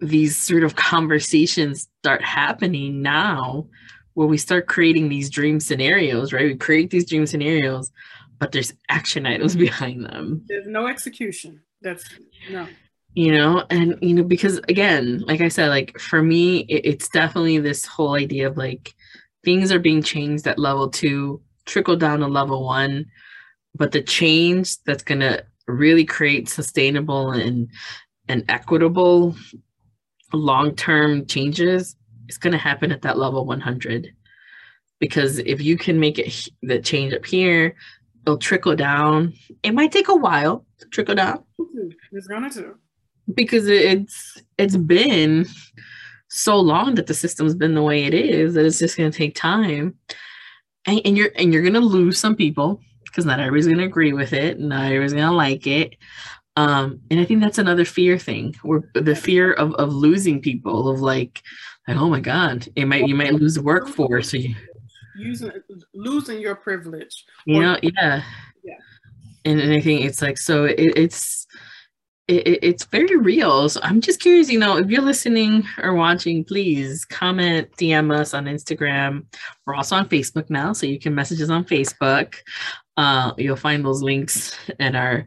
[0.00, 3.66] these sort of conversations start happening now,
[4.14, 6.46] where we start creating these dream scenarios, right?
[6.46, 7.92] We create these dream scenarios,
[8.44, 10.42] but there's action items behind them.
[10.46, 11.62] There's no execution.
[11.82, 12.04] That's
[12.50, 12.66] no
[13.16, 17.08] you know and you know because again like i said like for me it, it's
[17.10, 18.92] definitely this whole idea of like
[19.44, 23.06] things are being changed at level two, trickle down to level one.
[23.74, 27.68] But the change that's going to really create sustainable and
[28.28, 29.36] and equitable
[30.32, 31.94] long-term changes
[32.28, 34.08] is going to happen at that level 100
[34.98, 37.76] because if you can make it the change up here
[38.26, 39.34] it'll trickle down.
[39.62, 41.44] It might take a while to trickle down.
[42.12, 42.74] It's gonna to.
[43.34, 45.46] Because it's it's been
[46.28, 49.34] so long that the system's been the way it is that it's just gonna take
[49.34, 49.94] time.
[50.86, 54.32] And, and you're and you're gonna lose some people because not everybody's gonna agree with
[54.32, 55.96] it, not everybody's gonna like it.
[56.56, 60.88] Um, and I think that's another fear thing, where the fear of, of losing people,
[60.88, 61.42] of like,
[61.88, 64.30] like, oh my God, it might you might lose the workforce.
[64.30, 64.54] So you,
[65.16, 65.50] using
[65.94, 67.24] losing your privilege.
[67.46, 68.22] You know, yeah.
[68.62, 68.74] Yeah.
[69.44, 71.46] And, and I think it's like so it, it's
[72.26, 73.68] it, it's very real.
[73.68, 78.32] So I'm just curious, you know, if you're listening or watching, please comment, DM us
[78.32, 79.26] on Instagram.
[79.66, 82.36] We're also on Facebook now, so you can message us on Facebook.
[82.96, 85.26] Uh, you'll find those links in our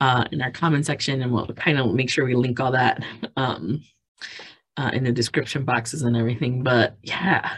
[0.00, 3.04] uh, in our comment section, and we'll kind of make sure we link all that
[3.36, 3.80] um,
[4.76, 6.64] uh, in the description boxes and everything.
[6.64, 7.52] But yeah,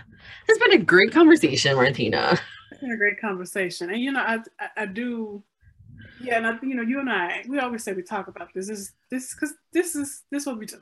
[0.49, 2.39] it's been a great conversation, Martina.
[2.71, 5.43] It's been a great conversation, and you know, I I, I do.
[6.21, 8.69] Yeah, and I, you know, you and I, we always say we talk about this.
[8.69, 10.79] This is this because this is this what we do.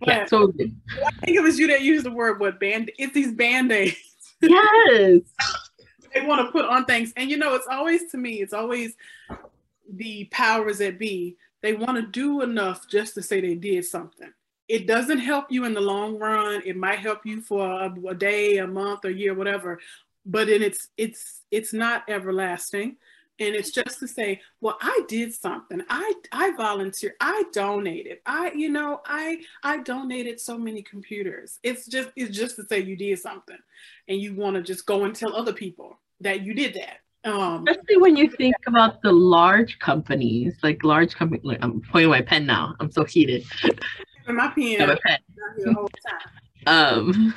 [0.00, 0.74] But yeah, totally.
[1.06, 2.90] I think it was you that used the word what band.
[2.98, 3.96] It's these band aids.
[4.44, 5.20] Yes.
[6.12, 8.94] they want to put on things, and you know, it's always to me, it's always
[9.88, 11.36] the powers that be.
[11.60, 14.32] They want to do enough just to say they did something
[14.72, 16.62] it doesn't help you in the long run.
[16.64, 19.78] It might help you for a, a day, a month, a year, whatever,
[20.24, 22.96] but it's it's it's not everlasting.
[23.38, 25.82] And it's just to say, well, I did something.
[25.90, 27.12] I I volunteered.
[27.20, 28.20] I donated.
[28.24, 31.58] I you know I I donated so many computers.
[31.62, 33.58] It's just it's just to say you did something,
[34.08, 37.30] and you want to just go and tell other people that you did that.
[37.30, 41.58] Um, Especially when you think about the large companies, like large companies.
[41.60, 42.74] I'm pointing my pen now.
[42.80, 43.44] I'm so heated.
[44.28, 44.88] My pen.
[44.88, 45.18] My pen.
[45.58, 46.32] The whole time.
[46.66, 47.34] Um,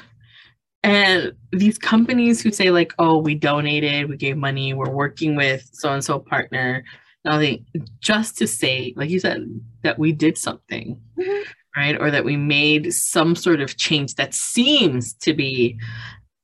[0.83, 5.67] and these companies who say like, "Oh, we donated, we gave money, we're working with
[5.73, 6.83] so and so partner,"
[7.23, 7.65] nothing,
[7.99, 9.47] just to say, like you said,
[9.81, 11.41] that we did something, mm-hmm.
[11.75, 15.79] right, or that we made some sort of change that seems to be,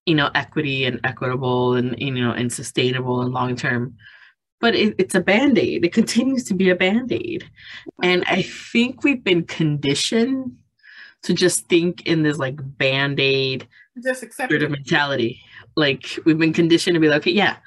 [0.07, 3.95] you know, equity and equitable and you know and sustainable and long term
[4.61, 5.83] but it, it's a band-aid.
[5.83, 7.43] It continues to be a band-aid.
[8.01, 10.55] And i think we've been conditioned
[11.23, 13.67] to just think in this like band-aid
[14.01, 15.41] just accept sort of mentality.
[15.75, 17.57] Like we've been conditioned to be like okay, yeah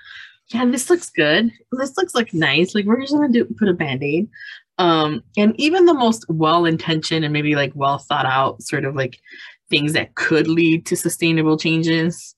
[0.48, 1.50] yeah this looks good.
[1.72, 2.74] This looks like nice.
[2.74, 4.28] Like we're just gonna do put a band-aid.
[4.78, 9.20] Um and even the most well-intentioned and maybe like well thought out sort of like
[9.70, 12.34] things that could lead to sustainable changes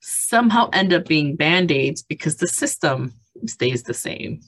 [0.00, 3.12] somehow end up being band-aids because the system
[3.46, 4.40] stays the same.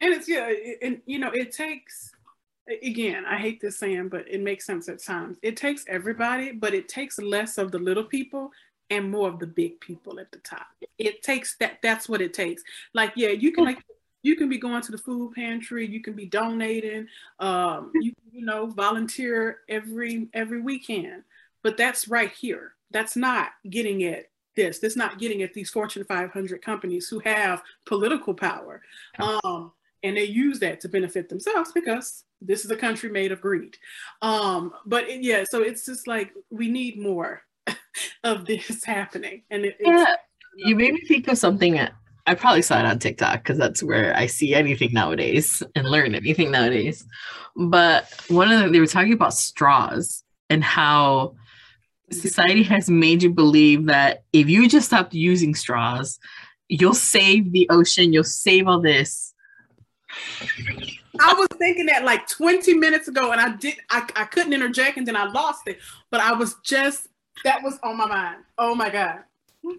[0.00, 0.52] And it's yeah,
[0.82, 2.12] and you know, it takes
[2.82, 5.38] again, I hate this saying, but it makes sense at times.
[5.42, 8.50] It takes everybody, but it takes less of the little people
[8.90, 10.66] and more of the big people at the top.
[10.98, 12.62] It takes that that's what it takes.
[12.94, 13.82] Like, yeah, you can like
[14.22, 17.06] you can be going to the food pantry, you can be donating,
[17.38, 21.22] um, you you know, volunteer every every weekend.
[21.62, 22.74] But that's right here.
[22.90, 24.78] That's not getting it this.
[24.78, 28.82] This not getting at these Fortune 500 companies who have political power.
[29.18, 33.40] Um, and they use that to benefit themselves because this is a country made of
[33.40, 33.76] greed.
[34.22, 37.42] Um, but it, yeah, so it's just like we need more
[38.24, 39.42] of this happening.
[39.50, 40.16] And it, yeah,
[40.56, 41.78] you made me think of something.
[42.28, 46.14] I probably saw it on TikTok because that's where I see anything nowadays and learn
[46.14, 47.06] anything nowadays.
[47.54, 51.36] But one of the, they were talking about straws and how
[52.10, 56.18] society has made you believe that if you just stop using straws,
[56.68, 59.34] you'll save the ocean, you'll save all this.
[61.20, 64.96] I was thinking that like 20 minutes ago and I did I, I couldn't interject
[64.96, 65.78] and then I lost it.
[66.10, 67.08] But I was just
[67.44, 68.36] that was on my mind.
[68.58, 69.20] Oh my God.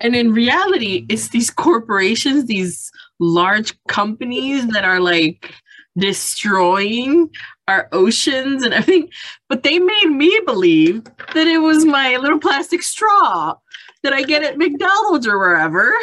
[0.01, 5.53] And in reality, it's these corporations, these large companies that are like
[5.97, 7.29] destroying
[7.67, 9.09] our oceans and everything.
[9.49, 13.55] But they made me believe that it was my little plastic straw
[14.03, 15.93] that I get at McDonald's or wherever.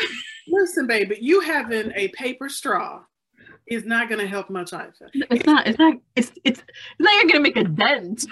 [0.49, 3.03] Listen, baby, you having a paper straw
[3.67, 4.93] is not going to help much either.
[5.15, 5.67] It's not.
[5.67, 5.95] It's not.
[6.17, 8.27] It's it's, it's not going to make a dent.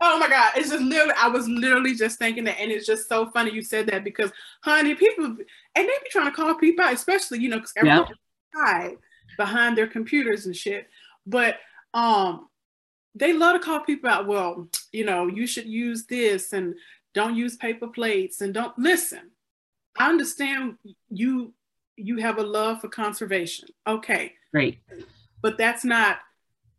[0.00, 0.52] Oh my God.
[0.56, 2.58] It's just literally, I was literally just thinking that.
[2.58, 5.36] And it's just so funny you said that because, honey, people, and
[5.76, 8.98] they be trying to call people out, especially, you know, because everyone yep.
[9.36, 10.88] Behind their computers and shit.
[11.26, 11.56] But
[11.92, 12.48] um,
[13.14, 14.26] they love to call people out.
[14.26, 16.74] Well, you know, you should use this and
[17.14, 19.30] don't use paper plates and don't listen.
[19.98, 20.76] I understand
[21.10, 21.54] you
[21.96, 23.68] you have a love for conservation.
[23.86, 24.32] Okay.
[24.50, 24.80] Great.
[25.42, 26.18] But that's not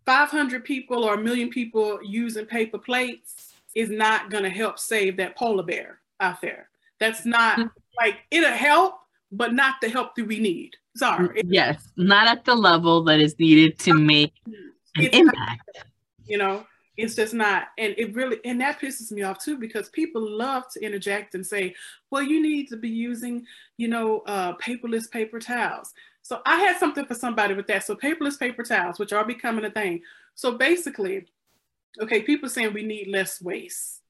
[0.06, 5.18] 500 people or a million people using paper plates is not going to help save
[5.18, 6.70] that polar bear out there.
[7.00, 7.68] That's not mm-hmm.
[7.98, 8.96] like it'll help,
[9.32, 10.76] but not the help that we need.
[10.96, 11.44] Sorry.
[11.48, 15.62] Yes, not at the level that is needed to make an It's impact.
[15.76, 15.86] not,
[16.26, 16.66] you know,
[16.96, 17.68] it's just not.
[17.78, 21.46] And it really, and that pisses me off too, because people love to interject and
[21.46, 21.76] say,
[22.12, 23.46] well, you need to be using,
[23.78, 25.94] you know, uh, paperless paper towels.
[26.22, 27.84] So I had something for somebody with that.
[27.84, 30.02] So paperless paper towels, which are becoming a thing.
[30.34, 31.26] So basically,
[32.02, 34.02] okay, people saying we need less waste,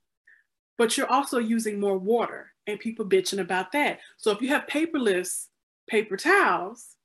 [0.77, 3.99] but you're also using more water and people bitching about that.
[4.17, 5.47] So if you have paperless
[5.87, 6.95] paper towels,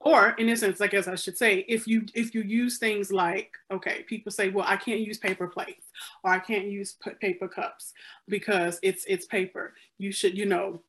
[0.00, 3.52] or in essence, I guess I should say, if you if you use things like,
[3.70, 5.86] okay, people say, well, I can't use paper plates
[6.24, 7.92] or I can't use paper cups
[8.26, 9.74] because it's it's paper.
[9.98, 10.82] You should, you know,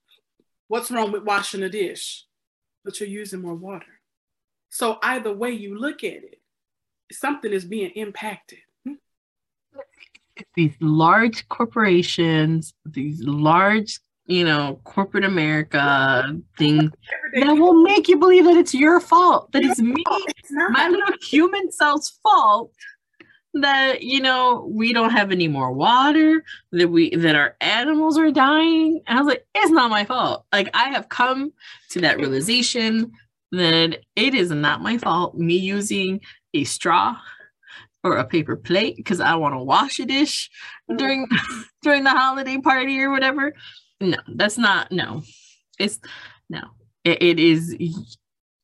[0.70, 2.26] what's wrong with washing a dish?
[2.86, 3.99] But you're using more water.
[4.70, 6.39] So either way you look at it,
[7.12, 8.59] something is being impacted.
[8.86, 8.93] Hmm?
[10.55, 13.99] These large corporations, these large,
[14.32, 16.23] you know, corporate America
[16.57, 16.91] thing
[17.34, 21.15] that will make you believe that it's your fault, that it's me, it's my little
[21.21, 22.71] human self's fault
[23.53, 28.32] that you know we don't have any more water that we that our animals are
[28.32, 29.01] dying.
[29.07, 30.45] And i was like it's not my fault.
[30.53, 31.51] Like i have come
[31.89, 33.11] to that realization
[33.51, 36.21] that it is not my fault me using
[36.53, 37.17] a straw
[38.03, 40.49] or a paper plate because i want to wash a dish
[40.89, 40.97] mm.
[40.97, 41.27] during
[41.82, 43.53] during the holiday party or whatever
[44.02, 45.24] no that's not no
[45.80, 45.99] it's
[46.49, 46.62] no
[47.04, 47.76] it, it is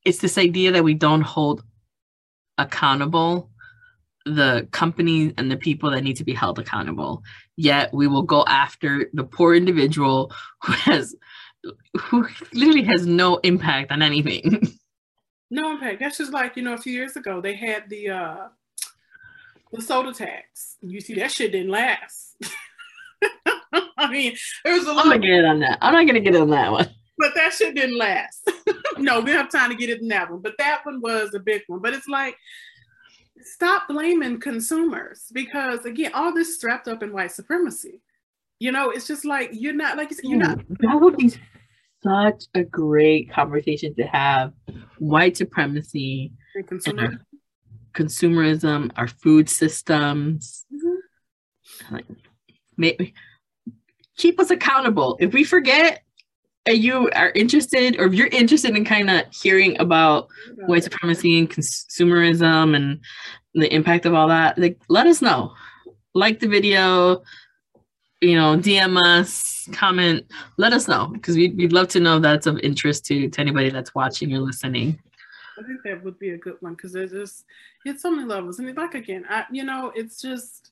[0.06, 1.64] it's this idea that we don't hold
[2.58, 3.50] accountable
[4.26, 7.24] the companies and the people that need to be held accountable
[7.56, 10.32] yet we will go after the poor individual
[10.64, 11.16] who has
[11.98, 14.62] who literally has no impact on anything
[15.50, 16.00] No impact.
[16.00, 18.48] That's just like, you know, a few years ago they had the uh
[19.72, 20.78] the soda tax.
[20.82, 22.36] You see that shit didn't last.
[24.06, 24.34] I mean,
[24.66, 26.72] it was a i'm little not get on that i'm not gonna get on that
[26.72, 26.88] one
[27.18, 28.48] but that shit didn't last.
[29.00, 30.40] no, we have time to get it in that one.
[30.40, 31.82] But that one was a big one.
[31.82, 32.38] But it's like
[33.42, 38.02] stop blaming consumers because again, all this strapped up in white supremacy.
[38.60, 41.34] You know, it's just like you're not like you said, you're not that would be
[42.04, 44.54] such a great conversation to have
[45.00, 47.02] white supremacy and consumer.
[47.04, 47.12] our
[47.94, 50.98] consumerism our food systems Mhm.
[51.92, 52.06] like
[52.78, 53.14] maybe
[54.18, 56.04] keep us accountable if we forget
[56.66, 60.28] and you are interested or if you're interested in kind of hearing about
[60.66, 63.00] white supremacy and consumerism and
[63.54, 65.54] the impact of all that like let us know
[66.14, 67.22] like the video
[68.22, 70.26] you know dm us comment
[70.58, 73.42] let us know because we'd, we'd love to know if that's of interest to, to
[73.42, 75.00] anybody that's watching or listening
[75.60, 77.46] I think that would be a good one because there's just
[77.86, 78.60] it's so many levels.
[78.60, 80.72] And like again, I you know, it's just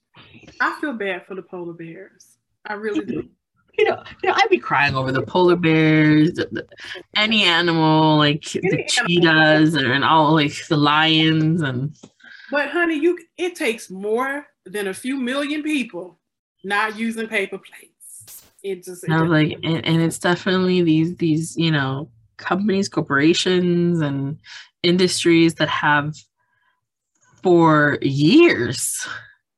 [0.60, 2.35] I feel bad for the polar bears.
[2.66, 3.30] I really do.
[3.78, 6.68] you know, you know, I'd be crying over the polar bears, the, the-
[7.16, 8.86] any animal, like the animal.
[8.88, 11.96] cheetahs, and, and all like the lions, and
[12.52, 16.20] But honey, you it takes more than a few million people
[16.64, 18.44] not using paper plates.
[18.64, 24.40] It just it like, and, and it's definitely these these you know companies, corporations, and
[24.84, 26.16] industries that have
[27.44, 29.08] for years,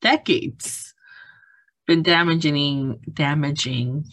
[0.02, 0.87] decades,
[1.88, 4.06] been damaging damaging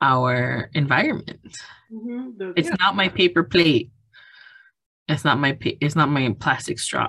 [0.00, 1.56] our environment.
[1.92, 2.76] Mhm, the- It's yeah.
[2.80, 3.90] not my paper plate.
[5.08, 7.08] It's not my pa- it's not my plastic straw.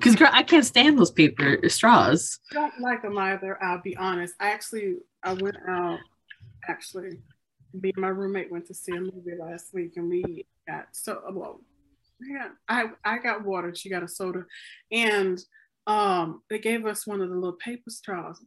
[0.00, 2.38] Cause girl, I can't stand those paper straws.
[2.50, 3.62] I don't like them either.
[3.62, 4.34] I'll be honest.
[4.40, 5.98] I actually I went out.
[6.68, 7.18] Actually,
[7.72, 11.22] me and my roommate went to see a movie last week, and we got so
[11.32, 11.62] well.
[12.20, 13.74] Yeah, I I got water.
[13.74, 14.44] She got a soda,
[14.92, 15.42] and
[15.86, 18.44] um, they gave us one of the little paper straws.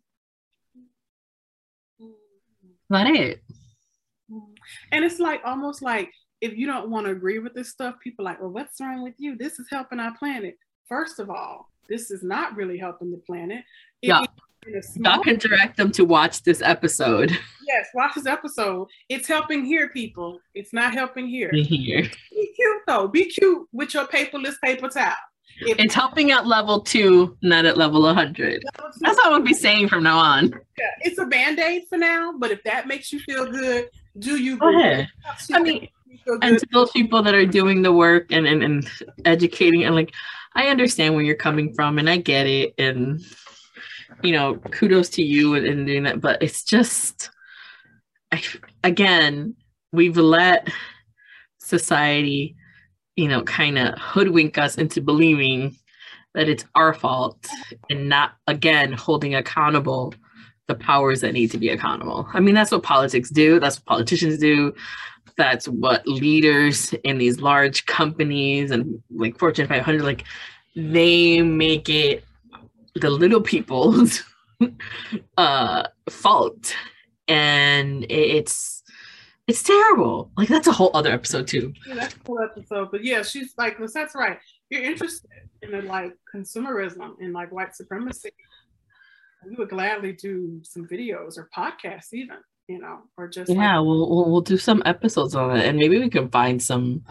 [2.89, 3.41] Not it.
[4.91, 6.11] And it's like almost like
[6.41, 9.03] if you don't want to agree with this stuff, people are like, well, what's wrong
[9.03, 9.37] with you?
[9.37, 10.57] This is helping our planet.
[10.87, 13.63] First of all, this is not really helping the planet.
[14.01, 14.21] It Yeah.
[14.21, 14.27] is
[14.67, 17.29] in a small- Y'all can direct them to watch this episode
[17.67, 18.87] Yes, watch this episode.
[19.09, 20.39] It's helping here, people.
[20.53, 21.49] It's not helping here.
[21.53, 22.03] here.
[22.31, 23.07] Be cute though.
[23.07, 25.13] Be cute with your paperless paper towel.
[25.61, 28.63] It's helping at level two, not at level 100.
[28.99, 30.53] That's what I would be saying from now on.
[31.01, 33.89] it's a band-aid for now, but if that makes you feel good,
[34.19, 35.07] do you Go ahead.
[35.51, 35.87] I mean,
[36.41, 38.89] and to those people that are doing the work and, and, and
[39.25, 40.13] educating and like
[40.55, 43.21] i understand where you're coming from and i get it and
[44.21, 47.29] you know kudos to you and, and doing that but it's just
[48.31, 48.41] I,
[48.83, 49.55] again
[49.91, 50.69] we've let
[51.59, 52.55] society
[53.15, 55.75] you know kind of hoodwink us into believing
[56.33, 57.47] that it's our fault
[57.89, 60.13] and not again holding accountable
[60.67, 62.27] the powers that need to be accountable.
[62.33, 63.59] I mean that's what politics do.
[63.59, 64.73] That's what politicians do.
[65.35, 70.23] That's what leaders in these large companies and like Fortune 500 like
[70.75, 72.23] they make it
[72.95, 74.23] the little people's
[75.37, 76.75] uh fault.
[77.27, 78.72] And it's
[79.47, 83.03] it's terrible like that's a whole other episode too yeah that's a whole episode but
[83.03, 84.39] yeah she's like that's right
[84.69, 85.29] you're interested
[85.61, 88.31] in the, like consumerism and like white supremacy
[89.45, 92.37] we would gladly do some videos or podcasts even
[92.67, 95.77] you know or just yeah like, we'll, we'll we'll do some episodes on it and
[95.77, 97.03] maybe we can find some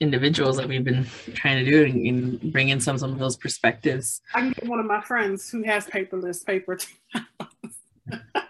[0.00, 3.36] individuals that we've been trying to do and, and bring in some some of those
[3.36, 4.20] perspectives.
[4.34, 6.78] I can get one of my friends who has paperless paper.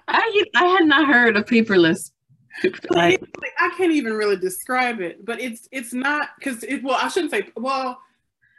[0.08, 2.10] I I had not heard of paperless.
[2.92, 3.18] I,
[3.58, 6.82] I can't even really describe it, but it's it's not because it.
[6.82, 7.48] Well, I shouldn't say.
[7.56, 7.98] Well,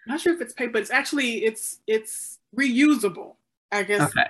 [0.05, 0.77] I'm not sure if it's paper.
[0.77, 3.35] It's actually it's it's reusable.
[3.71, 4.01] I guess.
[4.01, 4.27] Okay.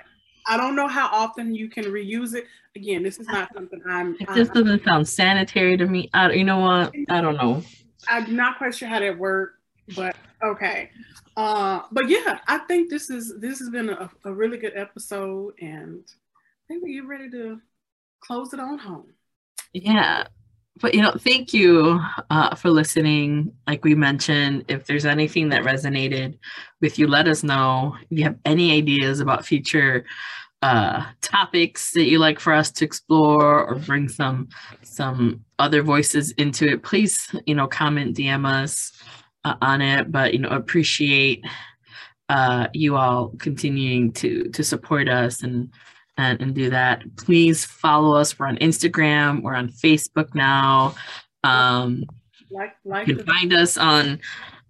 [0.48, 2.46] I don't know how often you can reuse it.
[2.76, 4.16] Again, this is not something I'm.
[4.20, 6.10] It just doesn't sound sanitary to me.
[6.14, 6.92] I, you know what?
[7.08, 7.62] I don't know.
[8.08, 9.58] I'm not quite sure how that worked,
[9.96, 10.90] but okay.
[11.36, 15.54] Uh, but yeah, I think this is this has been a, a really good episode,
[15.60, 16.04] and
[16.38, 17.60] I think we get ready to
[18.20, 19.08] close it on home.
[19.76, 20.26] Yeah,
[20.80, 22.00] but you know, thank you
[22.30, 23.52] uh, for listening.
[23.66, 26.38] Like we mentioned, if there's anything that resonated
[26.80, 27.94] with you, let us know.
[28.10, 30.06] If you have any ideas about future
[30.62, 34.48] uh, topics that you like for us to explore or bring some
[34.82, 38.92] some other voices into it, please you know comment, DM us
[39.44, 40.10] uh, on it.
[40.10, 41.44] But you know appreciate
[42.30, 45.70] uh, you all continuing to to support us and,
[46.16, 47.02] and and do that.
[47.16, 48.38] Please follow us.
[48.38, 49.42] We're on Instagram.
[49.42, 50.94] We're on Facebook now.
[51.44, 52.04] Um,
[52.50, 54.20] like, like you can find us on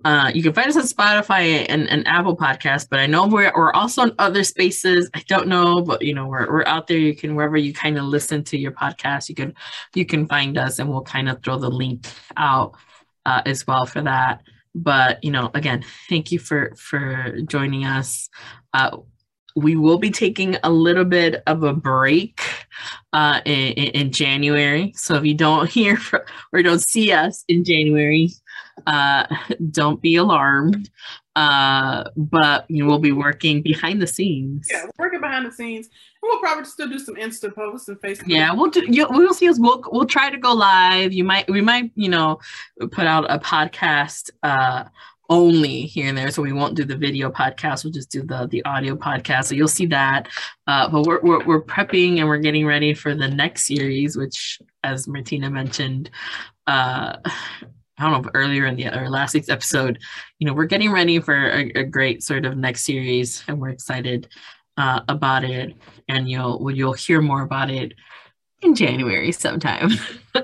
[0.07, 3.53] uh, you can find us on Spotify and, and Apple Podcast, but I know we're
[3.57, 5.11] we're also in other spaces.
[5.15, 6.97] I don't know, but you know we're we're out there.
[6.97, 9.53] You can wherever you kind of listen to your podcast, you can
[9.95, 12.77] you can find us, and we'll kind of throw the link out
[13.25, 14.43] uh, as well for that.
[14.77, 18.29] But you know, again, thank you for for joining us.
[18.73, 18.99] Uh,
[19.57, 22.43] we will be taking a little bit of a break
[23.15, 24.93] uh, in, in, January.
[24.95, 26.21] So if you don't hear from,
[26.53, 28.31] or don't see us in January,
[28.87, 29.27] uh,
[29.71, 30.91] don't be alarmed.
[31.35, 34.69] Uh, but you know, we'll be working behind the scenes.
[34.71, 35.87] Yeah, working behind the scenes.
[35.87, 38.25] And we'll probably still do some Insta posts and Facebook.
[38.27, 38.85] Yeah, we'll do.
[38.89, 39.59] You, we'll see us.
[39.59, 41.13] We'll we'll try to go live.
[41.13, 42.39] You might we might you know
[42.91, 44.85] put out a podcast uh
[45.29, 48.47] only here and there so we won't do the video podcast we'll just do the
[48.49, 50.29] the audio podcast so you'll see that
[50.67, 54.61] uh, but we're, we're, we're prepping and we're getting ready for the next series which
[54.85, 56.11] as martina mentioned
[56.67, 57.17] uh,
[57.99, 59.99] I don't know earlier in the or last week's episode,
[60.39, 63.71] you know, we're getting ready for a, a great sort of next series, and we're
[63.71, 64.29] excited
[64.77, 65.75] uh, about it.
[66.09, 67.95] And you'll you'll hear more about it
[68.61, 69.91] in January sometime.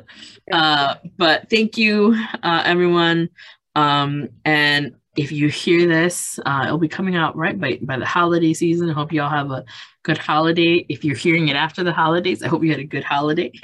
[0.52, 3.28] uh, but thank you, uh, everyone.
[3.74, 8.06] Um, and if you hear this, uh, it'll be coming out right by, by the
[8.06, 8.88] holiday season.
[8.88, 9.64] I hope you all have a
[10.02, 10.86] good holiday.
[10.88, 13.52] If you're hearing it after the holidays, I hope you had a good holiday.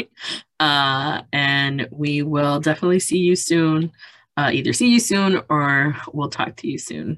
[0.61, 3.93] Uh, and we will definitely see you soon.
[4.37, 7.17] Uh, either see you soon or we'll talk to you soon.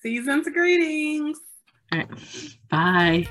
[0.00, 1.40] Season's greetings.
[1.90, 2.08] All right.
[2.70, 3.28] Bye.